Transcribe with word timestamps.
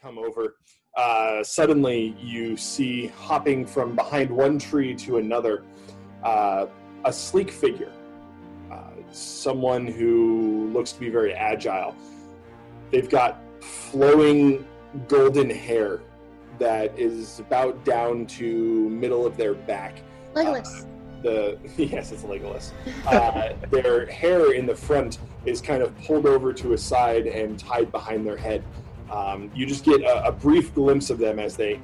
come 0.00 0.18
over. 0.18 0.56
Uh, 0.96 1.42
suddenly, 1.42 2.16
you 2.20 2.56
see 2.56 3.08
hopping 3.08 3.66
from 3.66 3.94
behind 3.94 4.30
one 4.30 4.58
tree 4.58 4.94
to 4.94 5.18
another 5.18 5.64
uh, 6.24 6.66
a 7.04 7.12
sleek 7.12 7.50
figure, 7.50 7.92
uh, 8.70 8.90
someone 9.10 9.86
who 9.86 10.70
looks 10.72 10.92
to 10.92 11.00
be 11.00 11.08
very 11.08 11.32
agile. 11.32 11.94
They've 12.90 13.08
got 13.08 13.40
flowing 13.60 14.66
golden 15.06 15.48
hair 15.48 16.00
that 16.58 16.98
is 16.98 17.38
about 17.40 17.84
down 17.84 18.26
to 18.26 18.88
middle 18.90 19.24
of 19.24 19.36
their 19.36 19.54
back. 19.54 20.02
Legolas. 20.34 20.86
The 21.22 21.58
yes, 21.76 22.12
it's 22.12 22.22
Legolas. 22.22 22.72
Uh, 23.06 23.54
their 23.70 24.06
hair 24.06 24.52
in 24.52 24.66
the 24.66 24.74
front 24.74 25.18
is 25.44 25.60
kind 25.60 25.82
of 25.82 25.96
pulled 26.04 26.26
over 26.26 26.52
to 26.52 26.72
a 26.72 26.78
side 26.78 27.26
and 27.26 27.58
tied 27.58 27.92
behind 27.92 28.26
their 28.26 28.36
head. 28.36 28.64
Um, 29.10 29.50
you 29.54 29.66
just 29.66 29.84
get 29.84 30.02
a, 30.02 30.26
a 30.26 30.32
brief 30.32 30.74
glimpse 30.74 31.10
of 31.10 31.18
them 31.18 31.38
as 31.38 31.56
they 31.56 31.80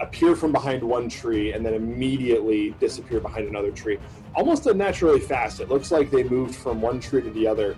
appear 0.00 0.34
from 0.34 0.52
behind 0.52 0.82
one 0.82 1.08
tree 1.08 1.52
and 1.52 1.64
then 1.64 1.74
immediately 1.74 2.70
disappear 2.80 3.20
behind 3.20 3.48
another 3.48 3.70
tree. 3.70 3.98
Almost 4.34 4.66
unnaturally 4.66 5.20
fast. 5.20 5.60
It 5.60 5.68
looks 5.68 5.90
like 5.90 6.10
they 6.10 6.24
moved 6.24 6.54
from 6.54 6.80
one 6.80 6.98
tree 6.98 7.22
to 7.22 7.30
the 7.30 7.46
other 7.46 7.76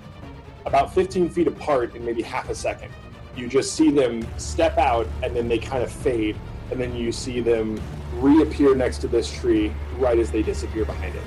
about 0.65 0.95
15 0.95 1.29
feet 1.29 1.47
apart 1.47 1.95
in 1.95 2.05
maybe 2.05 2.23
half 2.23 2.49
a 2.49 2.55
second. 2.55 2.91
You 3.37 3.49
just 3.49 3.75
see 3.75 3.91
them 3.91 4.27
step 4.39 4.79
out 4.79 5.07
and 5.23 5.37
then 5.37 5.49
they 5.49 5.59
kind 5.59 5.83
of 5.83 5.93
fade, 5.93 6.37
and 6.71 6.81
then 6.81 6.95
you 6.95 7.13
see 7.13 7.41
them 7.41 7.81
reappear 8.15 8.75
next 8.75 8.99
to 8.99 9.09
this 9.09 9.31
tree 9.31 9.73
right 9.99 10.19
as 10.19 10.31
they 10.31 10.43
disappear 10.43 10.85
behind 10.85 11.15
it. 11.15 11.23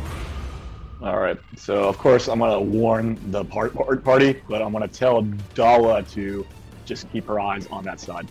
All 1.02 1.20
right. 1.20 1.38
So 1.55 1.84
of 1.84 1.97
course 1.97 2.27
I'm 2.27 2.39
gonna 2.39 2.59
warn 2.59 3.20
the 3.30 3.45
part, 3.45 3.73
part 3.75 4.03
party, 4.03 4.41
but 4.49 4.61
I'm 4.61 4.72
gonna 4.72 4.88
tell 4.88 5.22
Dala 5.53 6.02
to 6.03 6.45
just 6.88 7.11
keep 7.11 7.27
her 7.27 7.39
eyes 7.39 7.67
on 7.67 7.83
that 7.83 7.99
side. 7.99 8.27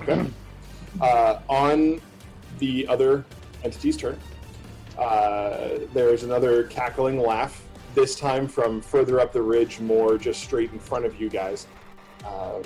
Okay. 0.00 0.26
Uh, 1.00 1.40
on 1.48 2.00
the 2.58 2.88
other 2.88 3.24
entity's 3.62 3.96
turn, 3.96 4.18
uh, 4.98 5.78
there's 5.92 6.24
another 6.24 6.64
cackling 6.64 7.20
laugh. 7.20 7.64
This 7.94 8.18
time 8.18 8.48
from 8.48 8.80
further 8.80 9.20
up 9.20 9.32
the 9.32 9.42
ridge, 9.42 9.80
more 9.80 10.18
just 10.18 10.42
straight 10.42 10.72
in 10.72 10.78
front 10.78 11.04
of 11.04 11.20
you 11.20 11.28
guys. 11.28 11.66
Uh, 12.24 12.62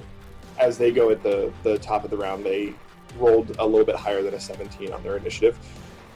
as 0.59 0.79
they 0.79 0.93
go 0.93 1.11
at 1.11 1.23
the 1.23 1.53
the 1.63 1.79
top 1.79 2.05
of 2.05 2.11
the 2.11 2.17
round, 2.17 2.45
they 2.45 2.75
rolled 3.19 3.57
a 3.59 3.67
little 3.67 3.85
bit 3.85 3.97
higher 3.97 4.23
than 4.23 4.35
a 4.35 4.41
17 4.41 4.93
on 4.93 5.03
their 5.03 5.17
initiative. 5.17 5.59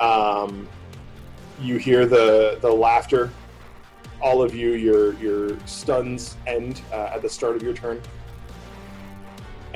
Um, 0.00 0.68
you 1.60 1.76
hear 1.76 2.06
the 2.06 2.58
the 2.60 2.70
laughter. 2.70 3.30
All 4.20 4.42
of 4.42 4.54
you, 4.54 4.72
your 4.72 5.14
your 5.14 5.58
stuns 5.66 6.36
end 6.46 6.80
uh, 6.92 7.10
at 7.14 7.22
the 7.22 7.28
start 7.28 7.56
of 7.56 7.62
your 7.62 7.74
turn, 7.74 8.00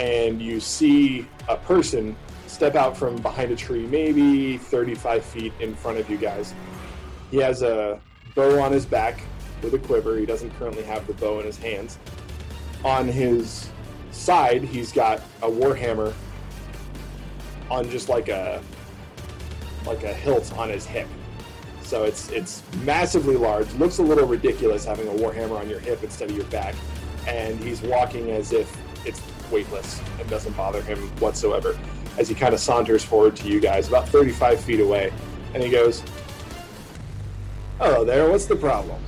and 0.01 0.41
you 0.41 0.59
see 0.59 1.27
a 1.49 1.57
person 1.57 2.17
step 2.47 2.75
out 2.75 2.97
from 2.97 3.17
behind 3.17 3.53
a 3.53 3.57
tree, 3.57 3.87
maybe 3.87 4.57
35 4.57 5.23
feet 5.23 5.53
in 5.61 5.75
front 5.75 5.99
of 5.99 6.09
you 6.09 6.17
guys. 6.17 6.55
He 7.31 7.37
has 7.37 7.63
a 7.63 8.01
bow 8.35 8.61
on 8.61 8.73
his 8.73 8.87
back 8.87 9.21
with 9.63 9.75
a 9.75 9.79
quiver. 9.79 10.17
He 10.17 10.25
doesn't 10.25 10.51
currently 10.59 10.83
have 10.85 11.07
the 11.07 11.13
bow 11.13 11.39
in 11.41 11.47
his 11.47 11.59
hands. 11.59 11.99
On 12.83 13.07
his 13.07 13.69
side, 14.11 14.63
he's 14.63 14.91
got 14.91 15.21
a 15.43 15.49
warhammer 15.49 16.15
on 17.71 17.89
just 17.91 18.09
like 18.09 18.29
a 18.29 18.63
like 19.87 20.03
a 20.03 20.13
hilt 20.13 20.53
on 20.57 20.71
his 20.71 20.87
hip. 20.87 21.09
So 21.83 22.05
it's 22.05 22.31
it's 22.31 22.63
massively 22.85 23.37
large. 23.37 23.71
Looks 23.75 23.99
a 23.99 24.03
little 24.03 24.27
ridiculous 24.27 24.85
having 24.87 25.09
a 25.09 25.13
warhammer 25.13 25.61
on 25.61 25.69
your 25.69 25.81
hip 25.81 26.03
instead 26.03 26.31
of 26.31 26.37
your 26.37 26.47
back. 26.47 26.75
And 27.27 27.61
he's 27.61 27.83
walking 27.83 28.31
as 28.31 28.53
if 28.53 28.75
it's 29.05 29.23
weightless 29.51 30.01
and 30.19 30.29
doesn't 30.29 30.57
bother 30.57 30.83
him 30.83 30.99
whatsoever. 31.19 31.79
As 32.19 32.29
he 32.29 32.35
kind 32.35 32.55
of 32.55 32.61
saunters 32.61 33.05
forward 33.05 33.37
to 33.37 33.49
you 33.49 33.61
guys, 33.61 33.89
about 33.89 34.09
35 34.09 34.61
feet 34.61 34.81
away, 34.81 35.13
and 35.55 35.63
he 35.63 35.71
goes, 35.71 36.03
"Hello 37.79 38.05
there. 38.05 38.29
What's 38.31 38.47
the 38.47 38.57
problem?" 38.57 39.03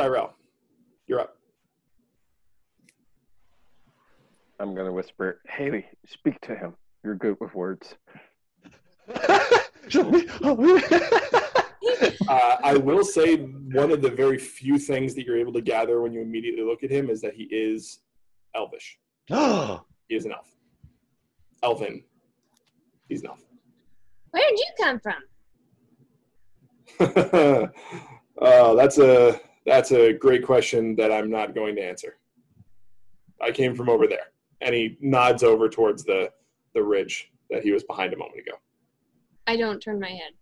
Cyrell, 0.00 0.32
you're 1.08 1.20
up. 1.20 1.36
I'm 4.58 4.74
gonna 4.74 4.90
whisper, 4.90 5.42
Haley, 5.46 5.84
speak 6.06 6.40
to 6.40 6.54
him. 6.54 6.74
You're 7.04 7.16
good 7.16 7.36
with 7.38 7.54
words. 7.54 7.96
Uh, 12.28 12.56
I 12.62 12.76
will 12.76 13.02
say 13.02 13.36
one 13.36 13.90
of 13.90 14.02
the 14.02 14.10
very 14.10 14.38
few 14.38 14.78
things 14.78 15.14
that 15.14 15.24
you're 15.24 15.38
able 15.38 15.52
to 15.54 15.60
gather 15.60 16.00
when 16.00 16.12
you 16.12 16.20
immediately 16.20 16.62
look 16.62 16.84
at 16.84 16.90
him 16.90 17.10
is 17.10 17.20
that 17.22 17.34
he 17.34 17.44
is 17.44 18.00
elvish. 18.54 18.98
oh, 19.30 19.82
He 20.08 20.14
is 20.14 20.26
an 20.26 20.32
elf. 20.32 20.46
Elven. 21.62 22.04
He's 23.08 23.22
an 23.22 23.28
elf. 23.28 23.40
Where 24.30 24.42
did 24.48 24.58
you 24.58 24.66
come 24.80 25.00
from? 25.00 25.22
oh, 28.40 28.76
that's 28.76 28.98
a 28.98 29.40
that's 29.70 29.92
a 29.92 30.12
great 30.12 30.44
question 30.44 30.96
that 30.96 31.12
I'm 31.12 31.30
not 31.30 31.54
going 31.54 31.76
to 31.76 31.80
answer. 31.80 32.16
I 33.40 33.52
came 33.52 33.76
from 33.76 33.88
over 33.88 34.08
there, 34.08 34.32
and 34.60 34.74
he 34.74 34.98
nods 35.00 35.44
over 35.44 35.68
towards 35.68 36.02
the 36.02 36.32
the 36.74 36.82
ridge 36.82 37.30
that 37.50 37.62
he 37.62 37.70
was 37.70 37.84
behind 37.84 38.12
a 38.12 38.16
moment 38.16 38.40
ago. 38.40 38.56
I 39.46 39.56
don't 39.56 39.80
turn 39.80 40.00
my 40.00 40.10
head. 40.10 40.32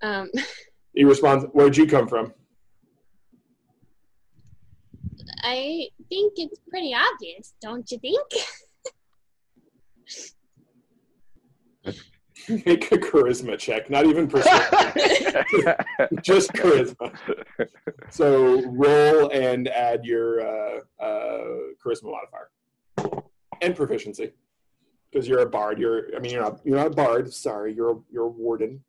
Um, 0.00 0.30
He 0.94 1.04
responds, 1.04 1.44
"Where'd 1.52 1.76
you 1.76 1.86
come 1.86 2.08
from?" 2.08 2.32
I 5.42 5.88
think 6.08 6.32
it's 6.36 6.58
pretty 6.68 6.94
obvious, 6.94 7.52
don't 7.60 7.92
you 7.92 7.98
think? 7.98 8.26
Make 12.66 12.90
a 12.92 12.96
charisma 12.98 13.58
check, 13.58 13.90
not 13.90 14.06
even 14.06 14.26
perception, 14.34 15.74
just 16.22 16.52
charisma. 16.52 17.14
So 18.10 18.62
roll 18.70 19.30
and 19.30 19.68
add 19.68 20.04
your 20.04 20.40
uh, 20.40 20.80
uh, 20.98 21.44
charisma 21.84 22.10
modifier 22.12 23.22
and 23.60 23.76
proficiency, 23.76 24.32
because 25.10 25.28
you're 25.28 25.40
a 25.40 25.46
bard. 25.46 25.78
You're, 25.78 26.14
I 26.16 26.20
mean, 26.20 26.32
you're 26.32 26.42
not, 26.42 26.60
you're 26.64 26.76
not 26.76 26.86
a 26.86 26.90
bard. 26.90 27.32
Sorry, 27.32 27.74
you're 27.74 27.92
a, 27.92 27.98
you're 28.10 28.24
a 28.24 28.28
warden, 28.28 28.82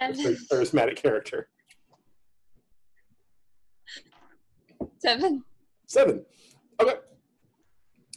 a 0.00 0.12
Seven. 0.14 0.36
charismatic 0.50 0.96
character. 0.96 1.48
Seven. 4.98 5.44
Seven. 5.86 6.24
Okay. 6.80 6.94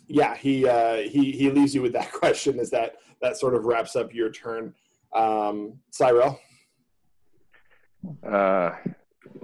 Yeah, 0.08 0.36
he 0.36 0.68
uh, 0.68 0.98
he 0.98 1.32
he 1.32 1.50
leaves 1.50 1.74
you 1.74 1.82
with 1.82 1.94
that 1.94 2.12
question. 2.22 2.60
Is 2.60 2.70
that 2.72 2.96
that 3.22 3.38
sort 3.38 3.56
of 3.56 3.66
wraps 3.66 3.96
up 3.96 4.14
your 4.14 4.32
turn, 4.32 4.74
um, 5.14 5.80
Cyrell? 5.92 6.40
Uh, 8.26 8.72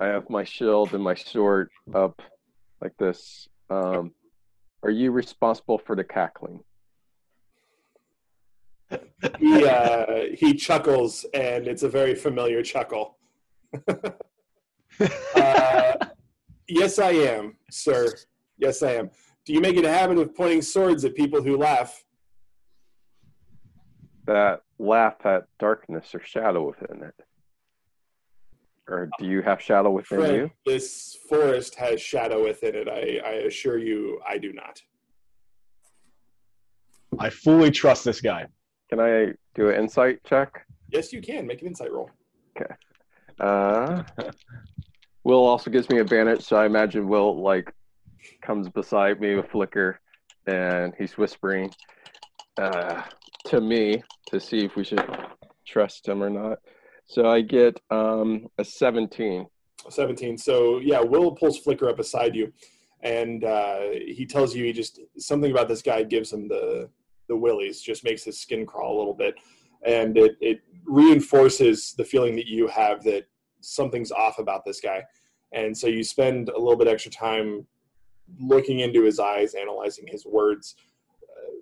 I 0.02 0.06
have 0.08 0.30
my 0.30 0.44
shield 0.44 0.94
and 0.94 1.04
my 1.04 1.16
sword 1.16 1.70
up 1.94 2.22
like 2.82 2.96
this. 2.98 3.48
Um, 3.70 4.12
are 4.84 4.90
you 4.90 5.12
responsible 5.12 5.78
for 5.78 5.96
the 5.96 6.04
cackling? 6.04 6.60
He 9.38 9.66
uh, 9.66 10.24
he 10.34 10.54
chuckles, 10.56 11.26
and 11.34 11.68
it's 11.68 11.84
a 11.84 11.90
very 11.90 12.16
familiar 12.16 12.64
chuckle. 12.64 13.18
uh, 15.36 15.94
yes, 16.68 17.00
I 17.00 17.12
am, 17.12 17.56
sir. 17.70 18.08
Yes, 18.58 18.82
I 18.82 18.94
am. 18.94 19.12
Do 19.46 19.54
you 19.54 19.62
make 19.62 19.78
it 19.78 19.86
a 19.86 19.92
habit 19.92 20.18
of 20.18 20.36
pointing 20.36 20.62
swords 20.62 21.04
at 21.06 21.16
people 21.16 21.42
who 21.42 21.58
laugh? 21.58 22.04
That 24.26 24.62
laugh 24.78 25.26
at 25.26 25.46
darkness 25.60 26.14
or 26.14 26.22
shadow 26.24 26.68
within 26.68 27.04
it? 27.04 27.16
Or 28.88 29.10
do 29.20 29.26
you 29.26 29.42
have 29.42 29.62
shadow 29.62 29.92
within 29.92 30.20
Fred, 30.20 30.36
you? 30.36 30.52
this 30.66 31.16
forest 31.28 31.76
has 31.76 32.02
shadow 32.02 32.44
within 32.44 32.76
it. 32.76 32.88
I, 32.88 33.22
I 33.28 33.34
assure 33.42 33.78
you, 33.78 34.20
I 34.28 34.40
do 34.40 34.52
not. 34.52 34.82
I 37.20 37.30
fully 37.30 37.70
trust 37.70 38.04
this 38.04 38.22
guy. 38.22 38.48
Can 38.90 39.00
I 39.00 39.34
do 39.54 39.70
an 39.70 39.76
insight 39.76 40.24
check? 40.26 40.66
Yes, 40.92 41.14
you 41.14 41.22
can 41.22 41.46
make 41.46 41.62
an 41.62 41.68
insight 41.68 41.92
roll. 41.92 42.10
Okay. 42.58 42.74
Uh, 43.40 44.04
Will 45.24 45.44
also 45.46 45.70
gives 45.70 45.90
me 45.90 46.00
advantage, 46.00 46.44
so 46.44 46.56
I 46.56 46.66
imagine 46.66 47.08
Will 47.08 47.40
like 47.42 47.72
comes 48.42 48.70
beside 48.70 49.20
me 49.20 49.36
with 49.36 49.50
Flicker 49.50 50.00
and 50.48 50.94
he's 50.98 51.18
whispering 51.18 51.72
uh, 52.58 53.02
to 53.46 53.62
me 53.62 54.04
to 54.28 54.40
see 54.40 54.66
if 54.66 54.76
we 54.76 54.84
should 54.84 55.06
trust 55.66 56.08
him 56.08 56.24
or 56.24 56.30
not. 56.30 56.60
So 57.06 57.28
I 57.28 57.42
get 57.42 57.80
um, 57.90 58.48
a 58.58 58.64
17. 58.64 59.46
17. 59.90 60.38
So 60.38 60.80
yeah, 60.80 61.00
Will 61.00 61.32
pulls 61.32 61.60
Flicker 61.60 61.90
up 61.90 61.98
beside 61.98 62.36
you, 62.36 62.52
and 63.02 63.44
uh, 63.44 63.80
he 64.06 64.26
tells 64.26 64.56
you 64.56 64.66
he 64.66 64.74
just 64.74 65.00
something 65.18 65.52
about 65.52 65.68
this 65.68 65.82
guy 65.82 66.04
gives 66.04 66.34
him 66.34 66.48
the 66.48 66.90
the 67.28 67.36
willies, 67.36 67.82
just 67.82 68.04
makes 68.04 68.24
his 68.24 68.40
skin 68.40 68.66
crawl 68.66 68.98
a 68.98 69.00
little 69.00 69.14
bit, 69.14 69.36
and 69.86 70.18
it 70.18 70.36
it 70.42 70.62
reinforces 70.86 71.94
the 71.98 72.04
feeling 72.04 72.36
that 72.36 72.48
you 72.48 72.68
have 72.68 73.04
that 73.04 73.26
something's 73.62 74.12
off 74.12 74.38
about 74.38 74.66
this 74.66 74.82
guy, 74.82 75.04
and 75.54 75.76
so 75.76 75.88
you 75.88 76.04
spend 76.04 76.50
a 76.50 76.60
little 76.60 76.78
bit 76.78 76.88
extra 76.88 77.12
time 77.12 77.66
looking 78.40 78.82
into 78.82 79.04
his 79.04 79.20
eyes, 79.20 79.54
analyzing 79.54 80.06
his 80.08 80.26
words. 80.26 80.76
Uh, 81.24 81.62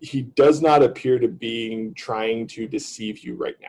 he 0.00 0.22
does 0.22 0.62
not 0.62 0.82
appear 0.82 1.18
to 1.18 1.28
be 1.28 1.92
trying 1.96 2.46
to 2.48 2.66
deceive 2.66 3.20
you 3.20 3.34
right 3.34 3.56
now. 3.60 3.68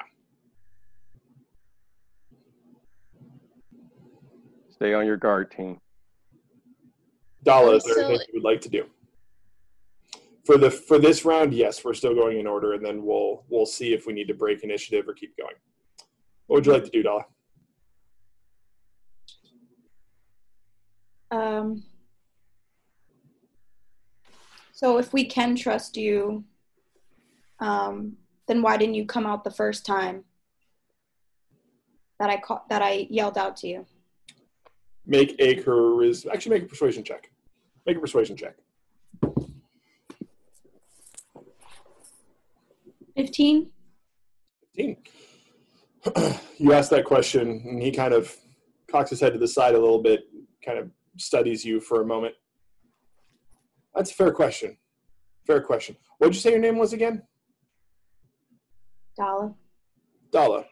Stay 4.69 4.93
on 4.93 5.05
your 5.05 5.17
guard, 5.17 5.51
team. 5.51 5.79
Dala, 7.43 7.75
is 7.75 7.83
there 7.85 8.03
anything 8.03 8.27
you 8.33 8.41
would 8.41 8.43
like 8.43 8.59
to 8.61 8.69
do? 8.69 8.85
For 10.45 10.57
the 10.57 10.69
for 10.69 10.99
this 10.99 11.25
round, 11.25 11.53
yes, 11.53 11.83
we're 11.83 11.93
still 11.93 12.13
going 12.13 12.39
in 12.39 12.47
order, 12.47 12.73
and 12.73 12.85
then 12.85 13.03
we'll 13.03 13.43
we'll 13.49 13.65
see 13.65 13.93
if 13.93 14.05
we 14.05 14.13
need 14.13 14.27
to 14.27 14.33
break 14.33 14.63
initiative 14.63 15.07
or 15.07 15.13
keep 15.13 15.37
going. 15.37 15.55
What 16.47 16.57
would 16.57 16.65
you 16.65 16.73
like 16.73 16.83
to 16.83 16.89
do, 16.89 17.03
Dala? 17.03 17.25
Um, 21.31 21.83
so 24.74 24.98
if 24.98 25.13
we 25.13 25.25
can 25.25 25.56
trust 25.56 25.98
you, 25.98 26.44
um, 27.60 28.18
then 28.48 28.62
why 28.62 28.77
didn't 28.77 28.95
you 28.95 29.06
come 29.06 29.25
out 29.25 29.44
the 29.44 29.51
first 29.51 29.86
time 29.86 30.25
that 32.19 32.30
I 32.30 32.38
caught 32.38 32.69
that 32.69 32.81
I 32.81 33.07
yelled 33.10 33.38
out 33.38 33.57
to 33.57 33.68
you? 33.68 33.86
Make 35.06 35.36
a 35.39 35.56
charisma. 35.56 36.33
Actually, 36.33 36.57
make 36.57 36.63
a 36.63 36.68
persuasion 36.68 37.04
check. 37.04 37.31
Make 37.86 37.98
a 37.98 38.00
persuasion 38.00 38.36
check. 38.36 38.56
Fifteen. 43.16 43.69
15. 44.75 44.98
you 46.57 46.74
asked 46.74 46.89
that 46.89 47.06
question, 47.06 47.63
and 47.66 47.81
he 47.81 47.92
kind 47.92 48.13
of 48.13 48.36
cocks 48.92 49.10
his 49.10 49.19
head 49.19 49.33
to 49.33 49.39
the 49.39 49.48
side 49.48 49.74
a 49.74 49.80
little 49.80 50.01
bit, 50.01 50.25
kind 50.63 50.78
of 50.78 50.89
studies 51.17 51.63
you 51.65 51.79
for 51.79 52.01
a 52.01 52.06
moment. 52.06 52.35
That's 53.94 54.12
a 54.12 54.13
fair 54.13 54.31
question. 54.31 54.77
Fair 55.47 55.62
question. 55.62 55.95
What 56.17 56.27
did 56.27 56.35
you 56.35 56.41
say 56.41 56.51
your 56.51 56.59
name 56.59 56.77
was 56.77 56.94
again? 56.94 57.21
Dala. 59.15 59.53
Dala. 60.31 60.65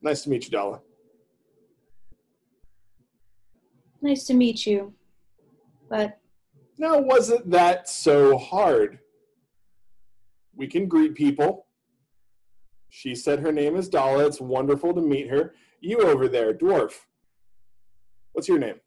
Nice 0.00 0.22
to 0.22 0.30
meet 0.30 0.44
you, 0.44 0.50
Dala. 0.50 0.80
Nice 4.00 4.24
to 4.24 4.34
meet 4.34 4.66
you. 4.66 4.94
But 5.88 6.18
Now, 6.78 6.98
wasn't 6.98 7.50
that 7.50 7.88
so 7.88 8.38
hard? 8.38 8.98
We 10.56 10.66
can 10.66 10.86
greet 10.88 11.14
people. 11.14 11.66
She 12.88 13.14
said 13.14 13.40
her 13.40 13.52
name 13.52 13.76
is 13.76 13.88
Dala. 13.88 14.26
It's 14.26 14.40
wonderful 14.40 14.94
to 14.94 15.00
meet 15.00 15.28
her. 15.28 15.54
You 15.80 16.00
over 16.02 16.28
there, 16.28 16.52
dwarf. 16.54 16.92
What's 18.32 18.48
your 18.48 18.58
name? 18.58 18.80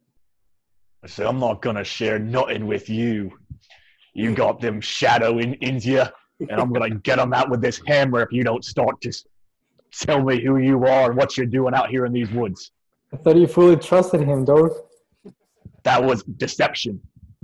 I 1.06 1.07
said, 1.07 1.28
I'm 1.28 1.40
not 1.40 1.62
gonna 1.62 1.84
share 1.84 2.18
nothing 2.18 2.66
with 2.66 2.90
you. 2.90 3.38
You 4.16 4.30
hmm. 4.30 4.34
got 4.34 4.60
them 4.60 4.81
shadow 4.81 5.38
in 5.38 5.54
India, 5.56 6.12
and 6.40 6.60
I'm 6.60 6.74
gonna 6.74 6.96
get 6.96 7.18
them 7.18 7.31
out 7.31 7.52
with 7.52 7.62
this 7.62 7.80
hammer 7.86 8.24
if 8.24 8.31
you 8.31 8.44
don't 8.44 8.66
start 8.66 9.00
to 9.02 9.13
tell 9.92 10.24
me 10.24 10.44
who 10.44 10.57
you 10.57 10.84
are 10.86 11.12
and 11.12 11.16
what 11.16 11.38
you're 11.38 11.46
doing 11.46 11.75
out 11.75 11.92
here 11.92 12.07
in 12.07 12.12
these 12.12 12.31
woods. 12.31 12.72
I 13.13 13.18
thought 13.18 13.36
you 13.36 13.46
fully 13.46 13.75
trusted 13.75 14.22
him, 14.22 14.46
Dorf. 14.46 14.74
That 15.84 16.04
was 16.04 16.24
deception. 16.24 17.00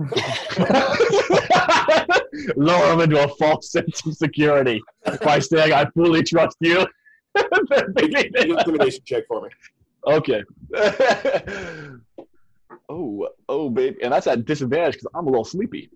Lower 2.56 2.88
them 2.88 3.00
into 3.00 3.22
a 3.22 3.28
false 3.36 3.70
sense 3.70 4.04
of 4.04 4.16
security 4.16 4.82
by 5.22 5.38
saying, 5.38 5.72
I 5.72 5.84
fully 5.94 6.24
trust 6.24 6.56
you. 6.58 6.84
Intimidation 7.96 9.02
check 9.04 9.22
for 9.28 9.42
me. 9.42 9.50
okay. 10.08 10.42
oh, 12.92 13.28
oh, 13.48 13.70
baby. 13.70 13.96
And 14.02 14.12
that's 14.12 14.26
at 14.26 14.44
disadvantage 14.44 14.94
because 14.94 15.08
I'm 15.14 15.26
a 15.26 15.30
little 15.30 15.44
sleepy. 15.44 15.90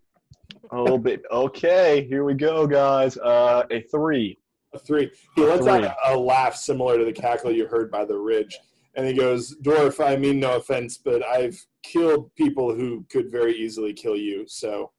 Oh, 0.70 0.98
baby. 1.06 1.22
Okay, 1.30 2.06
here 2.08 2.24
we 2.24 2.34
go, 2.34 2.66
guys. 2.66 3.16
Uh, 3.18 3.64
a 3.70 3.82
three. 3.82 4.38
A 4.72 4.78
three. 4.78 5.10
He 5.34 5.42
lets 5.42 5.64
Three. 5.64 5.72
out 5.72 5.84
a, 5.84 6.14
a 6.14 6.16
laugh 6.16 6.56
similar 6.56 6.98
to 6.98 7.04
the 7.04 7.12
cackle 7.12 7.52
you 7.52 7.66
heard 7.66 7.90
by 7.90 8.04
the 8.04 8.16
ridge. 8.16 8.58
And 8.94 9.06
he 9.06 9.12
goes, 9.12 9.54
Dwarf, 9.62 10.04
I 10.04 10.16
mean 10.16 10.40
no 10.40 10.56
offense, 10.56 10.96
but 10.96 11.24
I've 11.24 11.62
killed 11.82 12.34
people 12.34 12.74
who 12.74 13.04
could 13.10 13.30
very 13.30 13.54
easily 13.54 13.92
kill 13.92 14.16
you. 14.16 14.44
So 14.48 14.90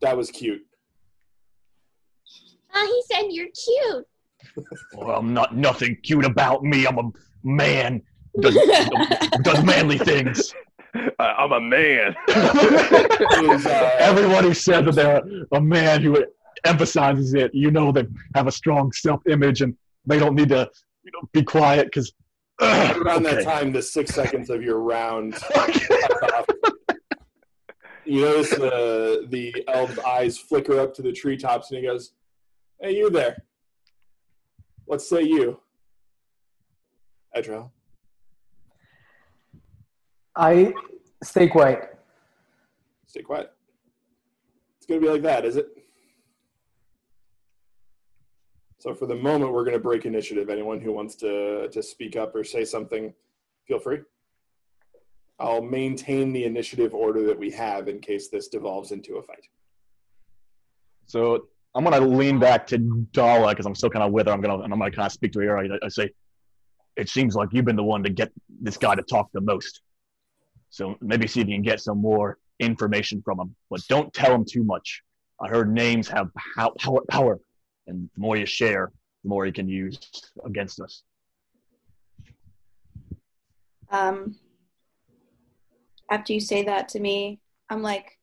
that 0.00 0.16
was 0.16 0.30
cute. 0.30 0.62
Uh, 2.74 2.84
he 2.84 3.02
said 3.10 3.28
you're 3.30 3.46
cute. 3.64 4.06
Well, 4.94 5.16
I'm 5.16 5.32
not 5.32 5.56
nothing 5.56 5.96
cute 6.02 6.24
about 6.24 6.64
me. 6.64 6.86
I'm 6.86 6.98
a 6.98 7.10
man. 7.44 8.02
Does, 8.40 8.54
does 9.42 9.64
manly 9.64 9.98
things. 9.98 10.52
I- 11.18 11.34
I'm 11.38 11.52
a 11.52 11.60
man. 11.60 12.14
Is, 12.28 13.66
uh, 13.66 13.96
Everyone 13.98 14.44
who 14.44 14.54
says 14.54 14.84
that 14.86 14.94
they're 14.94 15.22
a 15.52 15.60
man 15.60 16.02
who 16.02 16.24
emphasizes 16.64 17.34
it, 17.34 17.54
you 17.54 17.70
know, 17.70 17.92
they 17.92 18.06
have 18.34 18.46
a 18.46 18.52
strong 18.52 18.90
self-image 18.92 19.62
and 19.62 19.76
they 20.06 20.18
don't 20.18 20.34
need 20.34 20.48
to 20.50 20.68
you 21.04 21.12
know, 21.12 21.28
be 21.32 21.42
quiet 21.42 21.86
because. 21.86 22.12
around 22.60 23.22
that 23.22 23.44
time, 23.44 23.72
the 23.72 23.82
six 23.82 24.14
seconds 24.14 24.50
of 24.50 24.62
your 24.62 24.80
round 24.80 25.34
you 28.04 28.22
notice 28.22 28.50
the 28.50 29.26
the 29.28 29.64
elf's 29.68 29.98
eyes 30.00 30.38
flicker 30.38 30.80
up 30.80 30.94
to 30.94 31.02
the 31.02 31.12
treetops, 31.12 31.70
and 31.70 31.78
he 31.80 31.86
goes, 31.86 32.12
"Hey, 32.80 32.96
you 32.96 33.10
there? 33.10 33.36
What 34.86 35.02
say 35.02 35.22
you, 35.22 35.60
Edrel?" 37.36 37.70
I 40.38 40.72
stay 41.24 41.48
quiet. 41.48 41.98
Stay 43.06 43.22
quiet. 43.22 43.52
It's 44.76 44.86
gonna 44.86 45.00
be 45.00 45.08
like 45.08 45.22
that, 45.22 45.44
is 45.44 45.56
it? 45.56 45.66
So 48.78 48.94
for 48.94 49.06
the 49.06 49.16
moment, 49.16 49.52
we're 49.52 49.64
gonna 49.64 49.80
break 49.80 50.06
initiative. 50.06 50.48
Anyone 50.48 50.80
who 50.80 50.92
wants 50.92 51.16
to 51.16 51.68
to 51.68 51.82
speak 51.82 52.14
up 52.16 52.36
or 52.36 52.44
say 52.44 52.64
something, 52.64 53.12
feel 53.66 53.80
free. 53.80 53.98
I'll 55.40 55.62
maintain 55.62 56.32
the 56.32 56.44
initiative 56.44 56.94
order 56.94 57.24
that 57.26 57.38
we 57.38 57.50
have 57.50 57.88
in 57.88 58.00
case 58.00 58.28
this 58.28 58.46
devolves 58.46 58.92
into 58.92 59.16
a 59.16 59.22
fight. 59.22 59.46
So 61.06 61.48
I'm 61.74 61.82
gonna 61.82 62.00
lean 62.00 62.38
back 62.38 62.64
to 62.68 62.78
Dala 63.12 63.50
because 63.50 63.66
I'm 63.66 63.74
still 63.74 63.90
kind 63.90 64.04
of 64.04 64.12
with 64.12 64.28
her. 64.28 64.32
I'm 64.32 64.40
gonna 64.40 64.62
and 64.62 64.72
I'm 64.72 64.78
gonna 64.78 64.92
kind 64.92 65.06
of 65.06 65.12
speak 65.12 65.32
to 65.32 65.40
her. 65.40 65.58
I, 65.58 65.68
I 65.82 65.88
say, 65.88 66.10
it 66.96 67.08
seems 67.08 67.34
like 67.34 67.48
you've 67.52 67.64
been 67.64 67.74
the 67.74 67.82
one 67.82 68.04
to 68.04 68.10
get 68.10 68.30
this 68.60 68.76
guy 68.76 68.94
to 68.94 69.02
talk 69.02 69.30
the 69.32 69.40
most. 69.40 69.82
So 70.70 70.96
maybe 71.00 71.26
see 71.26 71.40
if 71.40 71.48
you 71.48 71.54
can 71.54 71.62
get 71.62 71.80
some 71.80 71.98
more 71.98 72.38
information 72.60 73.22
from 73.22 73.40
him, 73.40 73.54
but 73.70 73.80
don't 73.88 74.12
tell 74.12 74.34
him 74.34 74.44
too 74.44 74.64
much. 74.64 75.02
I 75.40 75.48
heard 75.48 75.72
names 75.72 76.08
have 76.08 76.28
power, 76.56 77.00
power, 77.08 77.40
and 77.86 78.10
the 78.14 78.20
more 78.20 78.36
you 78.36 78.46
share, 78.46 78.92
the 79.22 79.28
more 79.28 79.46
you 79.46 79.52
can 79.52 79.68
use 79.68 79.98
against 80.44 80.80
us. 80.80 81.02
um, 83.90 84.36
after 86.10 86.32
you 86.32 86.40
say 86.40 86.62
that 86.64 86.88
to 86.90 87.00
me, 87.00 87.40
I'm 87.70 87.82
like, 87.82 88.18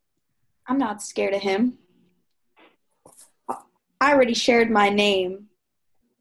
I'm 0.68 0.78
not 0.78 1.02
scared 1.02 1.34
of 1.34 1.42
him. 1.42 1.78
I 4.02 4.14
already 4.14 4.34
shared 4.34 4.70
my 4.70 4.90
name, 4.90 5.46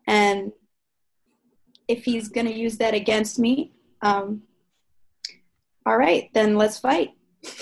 and 0.07 0.53
if 1.89 2.05
he's 2.05 2.29
gonna 2.29 2.51
use 2.51 2.79
that 2.79 2.95
against 2.95 3.39
me, 3.39 3.73
um, 4.03 4.43
all 5.87 5.97
right, 5.97 6.31
then 6.33 6.57
let's 6.57 6.79
fight. 6.79 7.11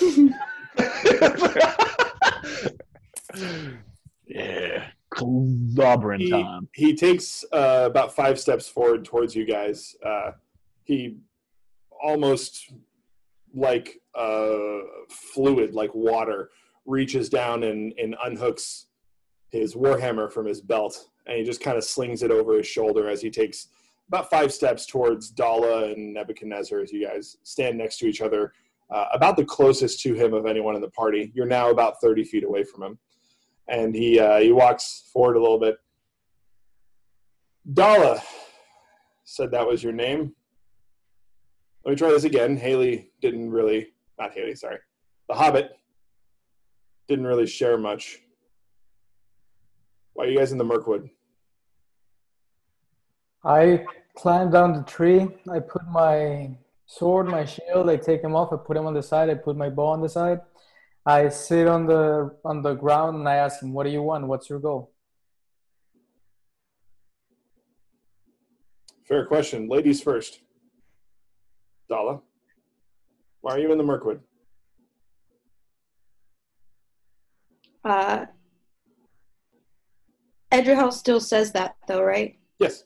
yeah, 4.27 4.87
clobbering 5.13 6.21
he, 6.21 6.31
time. 6.31 6.69
he 6.75 6.95
takes 6.95 7.45
uh, 7.53 7.85
about 7.87 8.15
five 8.15 8.39
steps 8.39 8.69
forward 8.69 9.05
towards 9.05 9.35
you 9.35 9.45
guys. 9.45 9.97
Uh, 10.05 10.33
he 10.85 11.17
almost 12.03 12.73
like 13.55 14.01
uh, 14.15 14.79
fluid, 15.11 15.75
like 15.75 15.95
water, 15.95 16.51
reaches 16.87 17.29
down 17.29 17.63
and, 17.65 17.93
and 17.99 18.17
unhooks 18.25 18.87
his 19.51 19.75
warhammer 19.75 20.31
from 20.33 20.47
his 20.47 20.61
belt, 20.61 21.09
and 21.27 21.37
he 21.37 21.45
just 21.45 21.61
kind 21.61 21.77
of 21.77 21.85
slings 21.85 22.23
it 22.23 22.31
over 22.31 22.57
his 22.57 22.67
shoulder 22.67 23.09
as 23.09 23.21
he 23.21 23.31
takes 23.31 23.69
about 24.13 24.29
five 24.29 24.53
steps 24.53 24.85
towards 24.85 25.31
Dala 25.31 25.91
and 25.91 26.13
Nebuchadnezzar 26.13 26.81
as 26.81 26.93
you 26.93 27.07
guys 27.07 27.39
stand 27.45 27.79
next 27.79 27.97
to 27.99 28.07
each 28.07 28.21
other, 28.21 28.53
uh, 28.91 29.07
about 29.15 29.39
the 29.39 29.45
closest 29.45 30.03
to 30.03 30.13
him 30.13 30.35
of 30.35 30.45
anyone 30.45 30.75
in 30.75 30.83
the 30.83 30.91
party. 30.91 31.33
You're 31.35 31.47
now 31.47 31.71
about 31.71 31.99
30 32.03 32.25
feet 32.25 32.45
away 32.45 32.63
from 32.63 32.83
him. 32.83 32.99
And 33.69 33.95
he, 33.95 34.21
uh, 34.21 34.41
he 34.41 34.53
walks 34.53 35.09
forward 35.11 35.37
a 35.37 35.41
little 35.41 35.59
bit. 35.59 35.77
Dala 37.73 38.21
said 39.25 39.51
that 39.53 39.67
was 39.67 39.83
your 39.83 39.95
name. 39.95 40.35
Let 41.87 41.93
me 41.93 41.97
try 41.97 42.11
this 42.11 42.25
again. 42.25 42.55
Haley 42.55 43.13
didn't 43.23 43.51
really, 43.51 43.95
not 44.19 44.35
Haley, 44.35 44.57
sorry. 44.57 44.77
The 45.31 45.35
Hobbit 45.35 45.71
didn't 47.09 47.27
really 47.27 47.47
share 47.47 47.79
much. 47.79 48.19
Why 50.13 50.27
are 50.27 50.29
you 50.29 50.37
guys 50.37 50.53
in 50.53 50.59
the 50.59 50.65
Mirkwood? 50.65 51.09
I 53.45 53.87
climb 54.17 54.51
down 54.51 54.73
the 54.75 54.83
tree. 54.83 55.29
I 55.51 55.59
put 55.59 55.87
my 55.89 56.51
sword, 56.87 57.27
my 57.29 57.45
shield. 57.45 57.91
I 57.91 57.97
take 57.97 58.23
them 58.23 58.37
off. 58.37 58.53
I 58.53 58.57
put 58.57 58.75
them 58.75 58.87
on 58.87 58.95
the 58.95 59.03
side. 59.03 59.31
I 59.31 59.35
put 59.35 59.57
my 59.57 59.69
bow 59.69 59.87
on 59.87 60.01
the 60.01 60.09
side. 60.09 60.41
I 61.05 61.29
sit 61.29 61.67
on 61.67 61.87
the 61.87 62.37
on 62.45 62.63
the 62.63 62.75
ground 62.75 63.17
and 63.17 63.29
I 63.29 63.37
ask 63.37 63.61
him, 63.61 63.73
"What 63.73 63.85
do 63.85 63.91
you 63.91 64.03
want? 64.03 64.27
What's 64.29 64.49
your 64.49 64.61
goal?" 64.61 64.93
Fair 69.05 69.27
question. 69.27 69.69
Ladies 69.69 70.01
first. 70.01 70.41
Dala, 71.89 72.21
why 73.41 73.53
are 73.53 73.59
you 73.59 73.73
in 73.73 73.79
the 73.79 73.85
Mirkwood? 73.85 74.23
Uh, 77.85 78.27
Edrahel 80.53 80.93
still 80.93 81.19
says 81.19 81.51
that 81.53 81.77
though, 81.89 82.03
right? 82.03 82.39
Yes. 82.61 82.85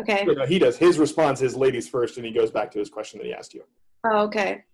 Okay. 0.00 0.24
No, 0.24 0.46
he 0.46 0.58
does. 0.58 0.76
His 0.76 0.98
response 0.98 1.42
is 1.42 1.56
ladies 1.56 1.88
first, 1.88 2.16
and 2.16 2.26
he 2.26 2.32
goes 2.32 2.50
back 2.50 2.70
to 2.72 2.78
his 2.78 2.88
question 2.88 3.18
that 3.18 3.26
he 3.26 3.32
asked 3.34 3.54
you. 3.54 3.64
Oh, 4.04 4.20
okay. 4.26 4.64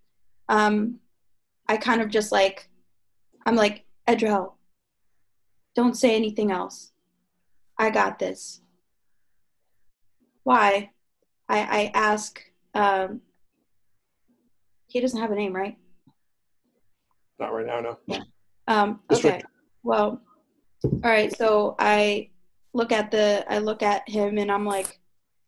Um, 0.49 1.01
I 1.67 1.79
kind 1.79 2.03
of 2.03 2.11
just 2.11 2.31
like, 2.31 2.69
I'm 3.47 3.57
like, 3.57 3.85
Edrahel, 4.07 4.53
don't 5.75 5.97
say 5.97 6.15
anything 6.15 6.51
else. 6.51 6.93
I 7.79 7.91
got 7.91 8.19
this. 8.19 8.61
Why? 10.43 10.91
I, 11.49 11.59
I 11.59 11.91
ask, 11.95 12.41
um, 12.75 13.23
he 14.87 15.01
doesn't 15.01 15.21
have 15.21 15.31
a 15.31 15.35
name, 15.35 15.55
right? 15.55 15.79
Not 17.39 17.53
right 17.53 17.67
now, 17.67 17.81
no. 17.81 18.25
Um, 18.69 19.01
okay. 19.11 19.43
Well, 19.83 20.23
all 20.85 21.01
right. 21.03 21.35
So 21.37 21.75
I 21.79 22.29
look 22.75 22.93
at 22.93 23.11
the, 23.11 23.45
I 23.49 23.59
look 23.59 23.83
at 23.83 24.09
him 24.09 24.39
and 24.39 24.53
I'm 24.53 24.67
like, 24.67 25.01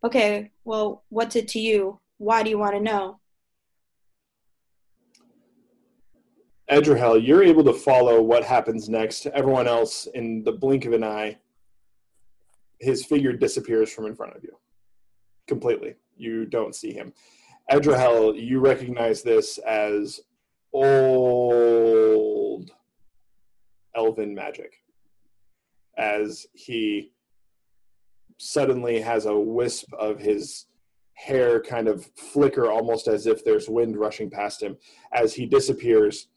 okay, 0.06 0.50
well, 0.64 1.04
what's 1.08 1.36
it 1.36 1.48
to 1.48 1.60
you? 1.60 2.00
Why 2.18 2.42
do 2.42 2.50
you 2.50 2.58
want 2.58 2.74
to 2.74 2.80
know? 2.80 3.18
Edrahel, 6.70 7.24
you're 7.24 7.42
able 7.42 7.64
to 7.64 7.72
follow 7.72 8.22
what 8.22 8.44
happens 8.44 8.88
next. 8.88 9.26
Everyone 9.26 9.66
else, 9.68 10.06
in 10.14 10.42
the 10.44 10.52
blink 10.52 10.84
of 10.84 10.92
an 10.92 11.02
eye, 11.04 11.36
his 12.80 13.04
figure 13.04 13.32
disappears 13.32 13.92
from 13.92 14.06
in 14.06 14.14
front 14.14 14.36
of 14.36 14.44
you 14.44 14.56
completely. 15.46 15.94
You 16.16 16.46
don't 16.46 16.74
see 16.74 16.92
him. 16.92 17.12
Edrahel, 17.70 18.34
you 18.40 18.58
recognize 18.60 19.22
this 19.22 19.58
as 19.58 20.20
old 20.72 22.70
elven 23.94 24.34
magic. 24.34 24.82
As 25.98 26.46
he 26.52 27.12
suddenly 28.38 29.00
has 29.00 29.26
a 29.26 29.38
wisp 29.38 29.92
of 29.94 30.18
his 30.18 30.66
hair 31.14 31.60
kind 31.62 31.88
of 31.88 32.06
flicker 32.16 32.70
almost 32.70 33.08
as 33.08 33.26
if 33.26 33.44
there's 33.44 33.68
wind 33.68 33.96
rushing 33.96 34.30
past 34.30 34.62
him 34.62 34.76
as 35.12 35.32
he 35.34 35.46
disappears 35.46 36.28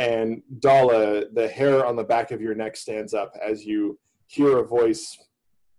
and 0.00 0.42
Dala, 0.60 1.24
the 1.30 1.46
hair 1.46 1.84
on 1.84 1.94
the 1.94 2.04
back 2.04 2.30
of 2.30 2.40
your 2.40 2.54
neck 2.54 2.74
stands 2.74 3.12
up 3.12 3.34
as 3.44 3.66
you 3.66 3.98
hear 4.28 4.56
a 4.56 4.66
voice, 4.66 5.18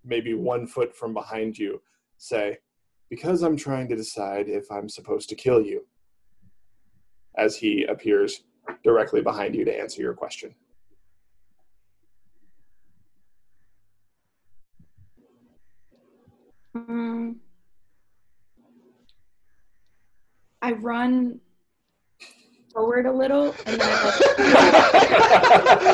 maybe 0.06 0.36
one 0.36 0.68
foot 0.68 0.96
from 0.96 1.12
behind 1.12 1.58
you, 1.58 1.82
say, 2.20 2.60
Because 3.10 3.42
I'm 3.42 3.58
trying 3.58 3.88
to 3.90 3.96
decide 3.96 4.48
if 4.48 4.72
I'm 4.72 4.90
supposed 4.90 5.28
to 5.30 5.36
kill 5.36 5.62
you. 5.62 5.88
As 7.36 7.56
he 7.56 7.86
appears 7.86 8.44
directly 8.84 9.22
behind 9.22 9.56
you 9.56 9.66
to 9.66 9.76
answer 9.76 10.04
your 10.04 10.14
question. 10.14 10.54
Um, 16.74 17.38
I 20.62 20.72
run 20.74 21.40
forward 22.74 23.06
a 23.06 23.12
little 23.12 23.54
and 23.66 23.82
then 23.82 23.90
I 23.92 24.04
like 24.06 24.16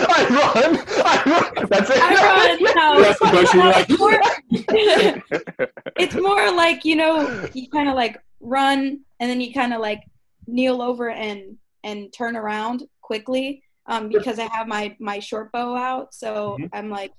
I 0.09 0.27
run. 0.29 0.77
I 1.05 1.23
run. 1.25 1.67
That's 1.69 1.89
it. 1.89 1.97
I 1.99 2.13
run. 2.13 2.63
No, 2.75 3.01
That's 3.01 3.19
the 3.19 3.27
question, 3.29 3.59
like- 3.61 3.89
more, 3.97 4.21
it's 5.97 6.15
more 6.15 6.51
like 6.55 6.85
you 6.85 6.95
know 6.95 7.47
you 7.53 7.67
kind 7.69 7.89
of 7.89 7.95
like 7.95 8.17
run 8.39 8.99
and 9.19 9.29
then 9.29 9.41
you 9.41 9.53
kind 9.53 9.73
of 9.73 9.81
like 9.81 10.03
kneel 10.45 10.81
over 10.81 11.09
and 11.09 11.57
and 11.83 12.13
turn 12.13 12.35
around 12.35 12.83
quickly 13.01 13.63
um, 13.87 14.09
because 14.09 14.37
I 14.37 14.43
have 14.51 14.67
my 14.67 14.95
my 14.99 15.17
short 15.19 15.51
bow 15.51 15.75
out. 15.75 16.13
So 16.13 16.57
Mhm. 16.59 16.69
I'm 16.73 16.89
like, 16.89 17.13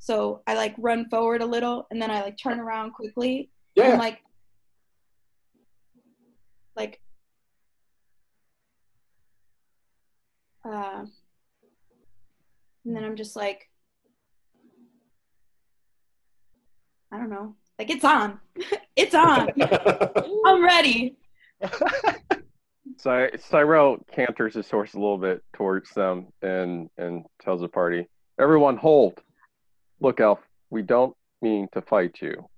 so 0.00 0.40
I 0.46 0.54
like 0.54 0.74
run 0.78 1.08
forward 1.10 1.42
a 1.42 1.46
little 1.46 1.86
and 1.90 2.00
then 2.00 2.10
I 2.10 2.22
like 2.22 2.38
turn 2.38 2.58
around 2.58 2.92
quickly. 2.92 3.50
Yeah. 3.74 3.92
I'm 3.92 3.98
like, 3.98 4.18
like, 6.74 7.00
uh, 10.64 11.04
and 12.84 12.96
then 12.96 13.04
I'm 13.04 13.14
just 13.16 13.36
like, 13.36 13.68
I 17.12 17.18
don't 17.18 17.28
know, 17.30 17.54
like 17.78 17.90
it's 17.90 18.04
on, 18.04 18.40
it's 18.96 19.14
on, 19.14 19.50
I'm 20.46 20.64
ready. 20.64 21.16
Cy- 22.96 23.30
Cyrell 23.36 23.98
canters 24.12 24.54
his 24.54 24.70
horse 24.70 24.94
a 24.94 24.98
little 24.98 25.18
bit 25.18 25.42
towards 25.54 25.90
them 25.92 26.28
and 26.40 26.88
and 26.96 27.24
tells 27.42 27.60
the 27.60 27.68
party, 27.68 28.08
"Everyone, 28.38 28.76
hold! 28.76 29.20
Look, 30.00 30.20
Elf, 30.20 30.40
we 30.70 30.82
don't 30.82 31.14
mean 31.42 31.68
to 31.72 31.82
fight 31.82 32.18
you. 32.22 32.48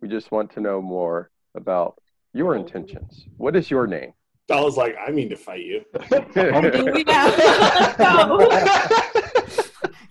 We 0.00 0.08
just 0.08 0.30
want 0.30 0.52
to 0.52 0.60
know 0.60 0.82
more 0.82 1.30
about 1.56 1.98
your 2.34 2.54
intentions. 2.54 3.26
What 3.38 3.56
is 3.56 3.70
your 3.70 3.86
name?" 3.86 4.12
Dala's 4.48 4.76
like, 4.76 4.94
I 5.04 5.10
mean 5.10 5.28
to 5.30 5.36
fight 5.36 5.64
you. 5.64 5.84
Yeah, 6.10 7.26
let's 7.34 7.96
go. 7.96 8.48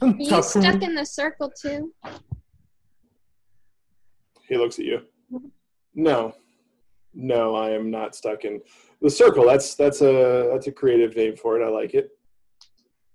Are 0.01 0.13
you 0.17 0.43
stuck 0.43 0.81
in 0.81 0.93
the 0.93 1.05
circle 1.05 1.51
too? 1.51 1.93
He 4.48 4.57
looks 4.57 4.77
at 4.77 4.86
you. 4.86 5.00
Mm-hmm. 5.31 5.48
No, 5.95 6.36
no, 7.13 7.55
I 7.55 7.72
am 7.72 7.89
not 7.89 8.13
stuck 8.13 8.43
in 8.43 8.62
the 9.01 9.10
circle. 9.10 9.45
That's 9.45 9.75
that's 9.75 10.01
a 10.01 10.50
that's 10.51 10.67
a 10.67 10.72
creative 10.72 11.15
name 11.15 11.38
for 11.38 11.60
it. 11.60 11.65
I 11.65 11.69
like 11.69 11.93
it. 11.93 12.10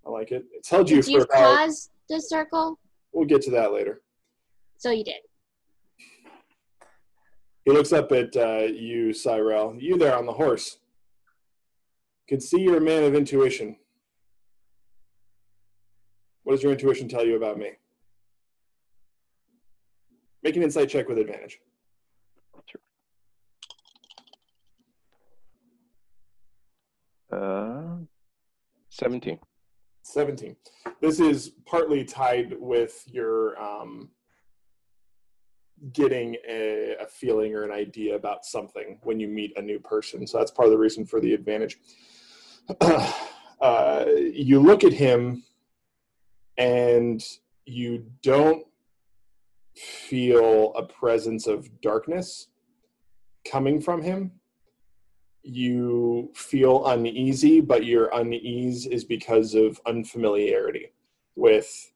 I 0.06 0.10
like 0.10 0.32
it. 0.32 0.46
It's 0.52 0.70
held 0.70 0.88
you 0.88 1.02
Did 1.02 1.08
you 1.08 1.18
for 1.18 1.24
about. 1.24 1.58
cause 1.58 1.90
the 2.08 2.20
circle? 2.20 2.79
We'll 3.12 3.26
get 3.26 3.42
to 3.42 3.50
that 3.52 3.72
later. 3.72 4.02
So 4.76 4.90
you 4.90 5.04
did. 5.04 5.16
He 7.64 7.72
looks 7.72 7.92
up 7.92 8.10
at 8.12 8.34
uh, 8.36 8.66
you, 8.72 9.12
Cyrell. 9.12 9.76
You 9.78 9.98
there 9.98 10.16
on 10.16 10.26
the 10.26 10.32
horse. 10.32 10.78
Can 12.28 12.40
see 12.40 12.60
you're 12.60 12.78
a 12.78 12.80
man 12.80 13.04
of 13.04 13.14
intuition. 13.14 13.76
What 16.44 16.54
does 16.54 16.62
your 16.62 16.72
intuition 16.72 17.08
tell 17.08 17.26
you 17.26 17.36
about 17.36 17.58
me? 17.58 17.72
Make 20.42 20.56
an 20.56 20.62
insight 20.62 20.88
check 20.88 21.08
with 21.08 21.18
advantage. 21.18 21.58
Uh, 27.30 27.98
seventeen. 28.88 29.38
17. 30.02 30.56
This 31.00 31.20
is 31.20 31.52
partly 31.66 32.04
tied 32.04 32.54
with 32.58 33.04
your 33.06 33.60
um, 33.60 34.10
getting 35.92 36.36
a, 36.48 36.96
a 37.00 37.06
feeling 37.06 37.54
or 37.54 37.64
an 37.64 37.72
idea 37.72 38.14
about 38.14 38.44
something 38.44 38.98
when 39.02 39.18
you 39.18 39.28
meet 39.28 39.56
a 39.56 39.62
new 39.62 39.78
person. 39.78 40.26
So 40.26 40.38
that's 40.38 40.50
part 40.50 40.66
of 40.66 40.72
the 40.72 40.78
reason 40.78 41.06
for 41.06 41.20
the 41.20 41.32
advantage. 41.32 41.78
uh, 42.80 44.04
you 44.16 44.60
look 44.60 44.84
at 44.84 44.92
him 44.92 45.42
and 46.58 47.24
you 47.64 48.04
don't 48.22 48.66
feel 49.76 50.74
a 50.74 50.82
presence 50.82 51.46
of 51.46 51.80
darkness 51.80 52.48
coming 53.50 53.80
from 53.80 54.02
him 54.02 54.32
you 55.42 56.30
feel 56.34 56.86
uneasy, 56.86 57.60
but 57.60 57.84
your 57.84 58.10
unease 58.14 58.86
is 58.86 59.04
because 59.04 59.54
of 59.54 59.80
unfamiliarity 59.86 60.92
with 61.36 61.92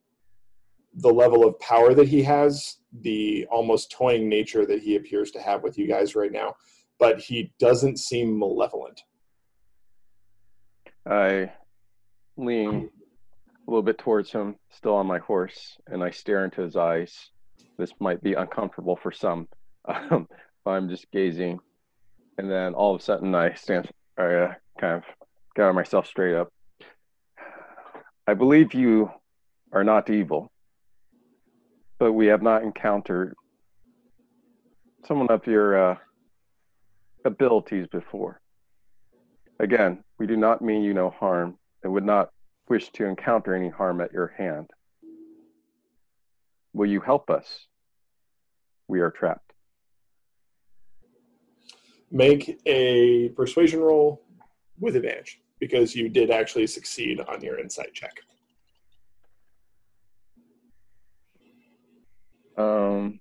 the 0.95 1.13
level 1.13 1.47
of 1.47 1.59
power 1.61 1.95
that 1.95 2.09
he 2.09 2.23
has, 2.23 2.79
the 3.01 3.47
almost 3.51 3.91
toying 3.91 4.29
nature 4.29 4.65
that 4.65 4.81
he 4.81 4.97
appears 4.97 5.31
to 5.33 5.41
have 5.41 5.63
with 5.63 5.77
you 5.77 5.87
guys 5.87 6.15
right 6.15 6.33
now. 6.33 6.55
But 6.99 7.19
he 7.19 7.53
doesn't 7.59 7.99
seem 7.99 8.39
malevolent. 8.39 9.03
I 11.07 11.53
lean 12.37 12.89
a 13.67 13.71
little 13.71 13.83
bit 13.83 13.99
towards 13.99 14.31
him, 14.31 14.57
still 14.71 14.95
on 14.95 15.07
my 15.07 15.19
horse, 15.19 15.77
and 15.87 16.03
I 16.03 16.11
stare 16.11 16.45
into 16.45 16.63
his 16.63 16.77
eyes. 16.77 17.31
This 17.79 17.93
might 18.01 18.23
be 18.23 18.35
uncomfortable 18.35 18.97
for 18.97 19.11
some, 19.11 19.49
um, 19.87 20.29
but 20.65 20.71
I'm 20.71 20.89
just 20.89 21.11
gazing. 21.11 21.61
And 22.37 22.51
then 22.51 22.75
all 22.75 22.95
of 22.95 23.01
a 23.01 23.05
sudden, 23.05 23.35
I 23.35 23.55
stand, 23.55 23.91
I 24.19 24.23
uh, 24.23 24.55
kind 24.81 24.97
of 24.97 25.05
got 25.55 25.75
myself 25.75 26.07
straight 26.07 26.35
up. 26.35 26.53
I 28.27 28.35
believe 28.35 28.75
you 28.75 29.11
are 29.73 29.85
not 29.85 30.11
evil, 30.11 30.51
but 31.99 32.13
we 32.13 32.27
have 32.27 32.43
not 32.43 32.63
encountered 32.63 33.35
someone 35.07 35.29
of 35.29 35.47
your 35.47 35.93
uh, 35.93 35.97
abilities 37.25 37.87
before. 37.89 38.41
Again, 39.61 40.03
we 40.19 40.27
do 40.27 40.37
not 40.37 40.63
mean 40.63 40.83
you 40.83 40.95
no 40.95 41.11
harm 41.11 41.57
and 41.83 41.93
would 41.93 42.05
not 42.05 42.31
wish 42.69 42.91
to 42.93 43.05
encounter 43.05 43.55
any 43.55 43.69
harm 43.69 44.01
at 44.01 44.13
your 44.13 44.35
hand. 44.39 44.71
Will 46.73 46.87
you 46.87 47.01
help 47.01 47.31
us? 47.31 47.67
We 48.89 49.01
are 49.01 49.11
trapped. 49.11 49.44
Make 52.11 52.61
a 52.67 53.31
persuasion 53.31 53.81
roll 53.81 54.23
with 54.79 54.97
advantage 54.97 55.41
because 55.59 55.95
you 55.95 56.09
did 56.09 56.31
actually 56.31 56.67
succeed 56.67 57.21
on 57.21 57.41
your 57.41 57.59
insight 57.59 57.93
check. 57.93 58.21
Um, 62.57 63.21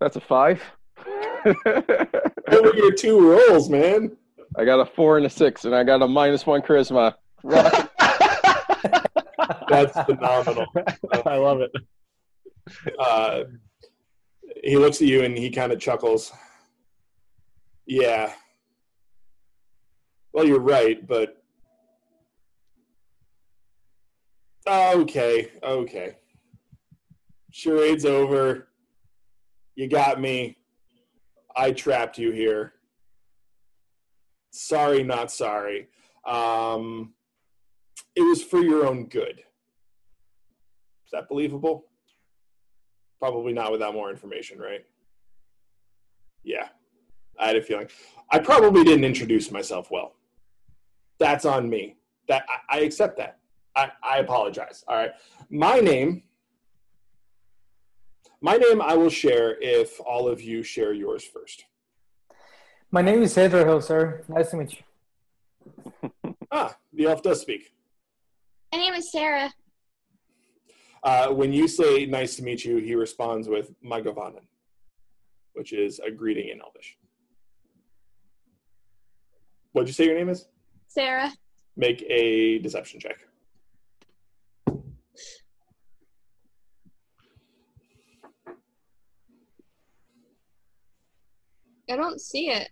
that's 0.00 0.16
a 0.16 0.20
five. 0.20 0.62
Over 1.46 2.76
your 2.76 2.92
two 2.92 3.30
rolls, 3.30 3.68
man. 3.68 4.16
I 4.56 4.64
got 4.64 4.80
a 4.80 4.86
four 4.86 5.16
and 5.18 5.26
a 5.26 5.30
six, 5.30 5.64
and 5.64 5.74
I 5.74 5.84
got 5.84 6.02
a 6.02 6.08
minus 6.08 6.46
one 6.46 6.62
charisma. 6.62 7.14
Rock- 7.42 7.90
That's 9.68 9.92
phenomenal. 10.02 10.66
I 11.26 11.36
love 11.36 11.60
it. 11.60 11.70
Uh, 12.98 13.40
he 14.62 14.76
looks 14.76 15.00
at 15.00 15.08
you 15.08 15.24
and 15.24 15.36
he 15.36 15.50
kind 15.50 15.72
of 15.72 15.80
chuckles. 15.80 16.32
Yeah. 17.86 18.32
Well, 20.32 20.46
you're 20.46 20.60
right, 20.60 21.06
but 21.06 21.42
okay, 24.66 25.50
okay. 25.62 26.16
Charade's 27.52 28.04
over. 28.04 28.68
You 29.74 29.88
got 29.88 30.20
me. 30.20 30.58
I 31.56 31.72
trapped 31.72 32.18
you 32.18 32.30
here. 32.30 32.74
Sorry, 34.50 35.02
not 35.02 35.30
sorry. 35.30 35.88
Um, 36.26 37.14
it 38.14 38.22
was 38.22 38.42
for 38.42 38.60
your 38.60 38.86
own 38.86 39.06
good. 39.06 39.38
Is 39.38 41.12
that 41.12 41.28
believable? 41.28 41.86
Probably 43.18 43.52
not 43.52 43.72
without 43.72 43.94
more 43.94 44.10
information, 44.10 44.58
right? 44.58 44.84
Yeah, 46.44 46.68
I 47.38 47.48
had 47.48 47.56
a 47.56 47.62
feeling. 47.62 47.88
I 48.30 48.38
probably 48.38 48.84
didn't 48.84 49.04
introduce 49.04 49.50
myself 49.50 49.90
well. 49.90 50.14
That's 51.18 51.44
on 51.44 51.68
me. 51.68 51.96
That 52.28 52.44
I, 52.48 52.78
I 52.78 52.80
accept 52.80 53.16
that. 53.18 53.38
I, 53.74 53.90
I 54.02 54.18
apologize. 54.18 54.84
All 54.86 54.96
right. 54.96 55.12
My 55.50 55.80
name. 55.80 56.22
My 58.40 58.56
name 58.56 58.80
I 58.80 58.94
will 58.94 59.10
share 59.10 59.56
if 59.60 60.00
all 60.00 60.28
of 60.28 60.40
you 60.40 60.62
share 60.62 60.92
yours 60.92 61.24
first. 61.24 61.64
My 62.90 63.02
name 63.02 63.22
is 63.22 63.34
Hill, 63.34 63.80
sir. 63.80 64.24
Nice 64.28 64.50
to 64.50 64.56
meet 64.56 64.76
you. 66.02 66.10
Ah, 66.50 66.76
the 66.92 67.06
elf 67.06 67.22
does 67.22 67.40
speak. 67.40 67.72
My 68.72 68.78
name 68.78 68.94
is 68.94 69.10
Sarah. 69.10 69.52
Uh, 71.08 71.28
when 71.32 71.54
you 71.54 71.66
say 71.66 72.04
"nice 72.04 72.36
to 72.36 72.42
meet 72.42 72.66
you," 72.66 72.76
he 72.76 72.94
responds 72.94 73.48
with 73.48 73.72
"Mae 73.82 74.02
govannen," 74.02 74.44
which 75.54 75.72
is 75.72 76.00
a 76.00 76.10
greeting 76.10 76.50
in 76.50 76.60
Elvish. 76.60 76.98
What'd 79.72 79.88
you 79.88 79.94
say 79.94 80.04
your 80.04 80.16
name 80.16 80.28
is? 80.28 80.48
Sarah. 80.88 81.32
Make 81.76 82.02
a 82.10 82.58
deception 82.58 83.00
check. 83.00 83.16
I 91.90 91.96
don't 91.96 92.20
see 92.20 92.50
it 92.50 92.68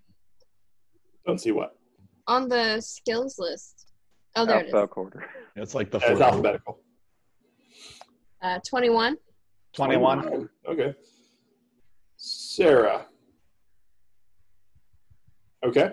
Don't 1.26 1.40
see 1.40 1.52
what. 1.52 1.74
on 2.26 2.48
the 2.50 2.82
skills 2.82 3.38
list. 3.38 3.86
Oh, 4.34 4.44
there 4.44 4.60
it 4.60 4.66
is. 4.66 4.74
Alphabetical 4.74 5.04
order. 5.04 5.24
It's 5.56 5.74
like 5.74 5.90
the 5.90 5.96
It's 5.96 6.06
first 6.06 6.20
alphabetical. 6.20 6.80
Uh, 8.46 8.60
21. 8.60 9.16
21. 9.74 10.48
Okay. 10.68 10.94
Sarah. 12.16 13.06
Okay. 15.64 15.90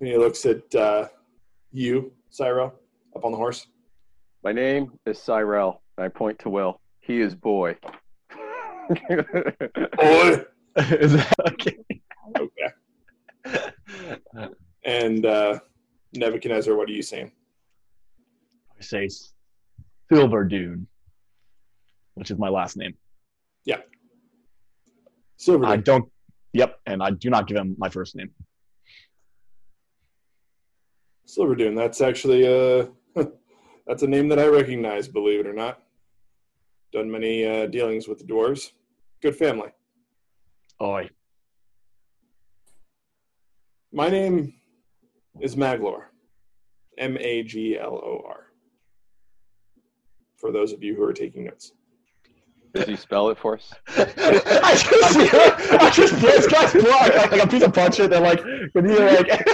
And 0.00 0.08
he 0.08 0.16
looks 0.16 0.46
at 0.46 0.74
uh, 0.74 1.08
you, 1.72 2.10
Cyro, 2.30 2.72
up 3.14 3.22
on 3.22 3.32
the 3.32 3.36
horse. 3.36 3.66
My 4.42 4.52
name 4.52 4.92
is 5.04 5.20
Cyrell. 5.20 5.82
I 5.98 6.08
point 6.08 6.38
to 6.38 6.48
Will. 6.48 6.80
He 7.00 7.20
is 7.20 7.34
boy. 7.34 7.76
Boy. 8.88 10.44
Is 10.76 11.12
that 11.12 11.34
okay? 11.48 11.76
Okay. 12.38 12.70
And 14.84 15.26
uh, 15.26 15.58
Nebuchadnezzar, 16.14 16.74
what 16.74 16.88
are 16.88 16.92
you 16.92 17.02
saying? 17.02 17.30
I 18.78 18.82
say 18.82 19.08
Silver 20.10 20.44
Dune, 20.44 20.86
which 22.14 22.30
is 22.30 22.38
my 22.38 22.48
last 22.48 22.76
name. 22.76 22.94
Yeah. 23.64 23.80
Silver. 25.36 25.66
I 25.66 25.76
don't. 25.76 26.10
Yep, 26.52 26.78
and 26.86 27.02
I 27.02 27.10
do 27.10 27.30
not 27.30 27.48
give 27.48 27.56
him 27.56 27.74
my 27.78 27.88
first 27.88 28.14
name. 28.14 28.30
Silver 31.26 31.54
Dune. 31.54 31.74
That's 31.74 32.00
actually 32.00 32.46
a 32.46 32.88
that's 33.86 34.02
a 34.02 34.06
name 34.06 34.28
that 34.28 34.38
I 34.38 34.46
recognize, 34.46 35.08
believe 35.08 35.40
it 35.40 35.46
or 35.46 35.52
not. 35.52 35.82
Done 36.92 37.10
many 37.10 37.44
uh, 37.44 37.66
dealings 37.66 38.06
with 38.06 38.18
the 38.18 38.24
dwarves. 38.24 38.70
Good 39.20 39.36
family. 39.36 39.70
Oi. 40.80 41.10
My 43.92 44.08
name 44.08 44.54
is 45.40 45.56
Maglor. 45.56 46.04
M 46.98 47.16
A 47.18 47.42
G 47.42 47.78
L 47.78 47.94
O 47.94 48.22
R. 48.26 48.46
For 50.36 50.52
those 50.52 50.72
of 50.72 50.82
you 50.82 50.94
who 50.94 51.02
are 51.02 51.12
taking 51.12 51.44
notes. 51.44 51.72
Does 52.74 52.86
he 52.86 52.96
spell 52.96 53.28
it 53.30 53.38
for 53.38 53.54
us? 53.54 53.72
I 53.96 54.74
just, 54.74 55.16
I 55.72 55.90
just 55.90 56.20
this 56.20 56.46
guy's 56.48 56.72
block 56.72 57.14
like, 57.14 57.30
like 57.30 57.44
a 57.44 57.46
piece 57.46 57.62
of 57.62 57.72
parchment. 57.72 58.10
They're 58.10 58.20
like, 58.20 58.42
when 58.72 58.88
you're 58.88 59.12
like, 59.12 59.46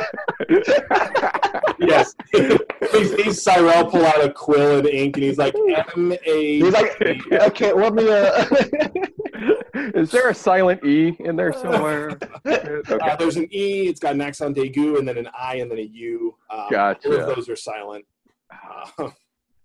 Yes. 1.78 2.14
he's, 2.32 3.14
he's 3.14 3.42
Cyrell 3.42 3.86
pull 3.90 4.04
out 4.06 4.24
a 4.24 4.32
quill 4.32 4.78
and 4.78 4.86
ink 4.88 5.16
and 5.16 5.24
he's 5.24 5.38
like 5.38 5.54
M 5.96 6.12
A 6.24 6.60
he's 6.60 6.72
like, 6.72 7.00
okay, 7.30 7.72
let 7.72 7.94
me. 7.94 8.08
Uh... 8.08 8.44
Is 9.94 10.10
there 10.10 10.28
a 10.28 10.34
silent 10.34 10.84
E 10.84 11.16
in 11.20 11.36
there 11.36 11.52
somewhere? 11.52 12.18
Okay. 12.46 12.98
Uh, 13.00 13.16
there's 13.16 13.36
an 13.36 13.48
E, 13.52 13.88
it's 13.88 14.00
got 14.00 14.14
an 14.14 14.20
accent 14.20 14.56
aigu, 14.56 14.98
and 14.98 15.06
then 15.06 15.18
an 15.18 15.28
I, 15.38 15.56
and 15.56 15.70
then 15.70 15.78
a 15.78 15.82
U. 15.82 16.34
Um, 16.50 16.66
Gotcha. 16.70 17.08
All 17.08 17.28
of 17.30 17.36
those 17.36 17.48
are 17.48 17.56
silent. 17.56 18.04
Uh, 18.98 19.10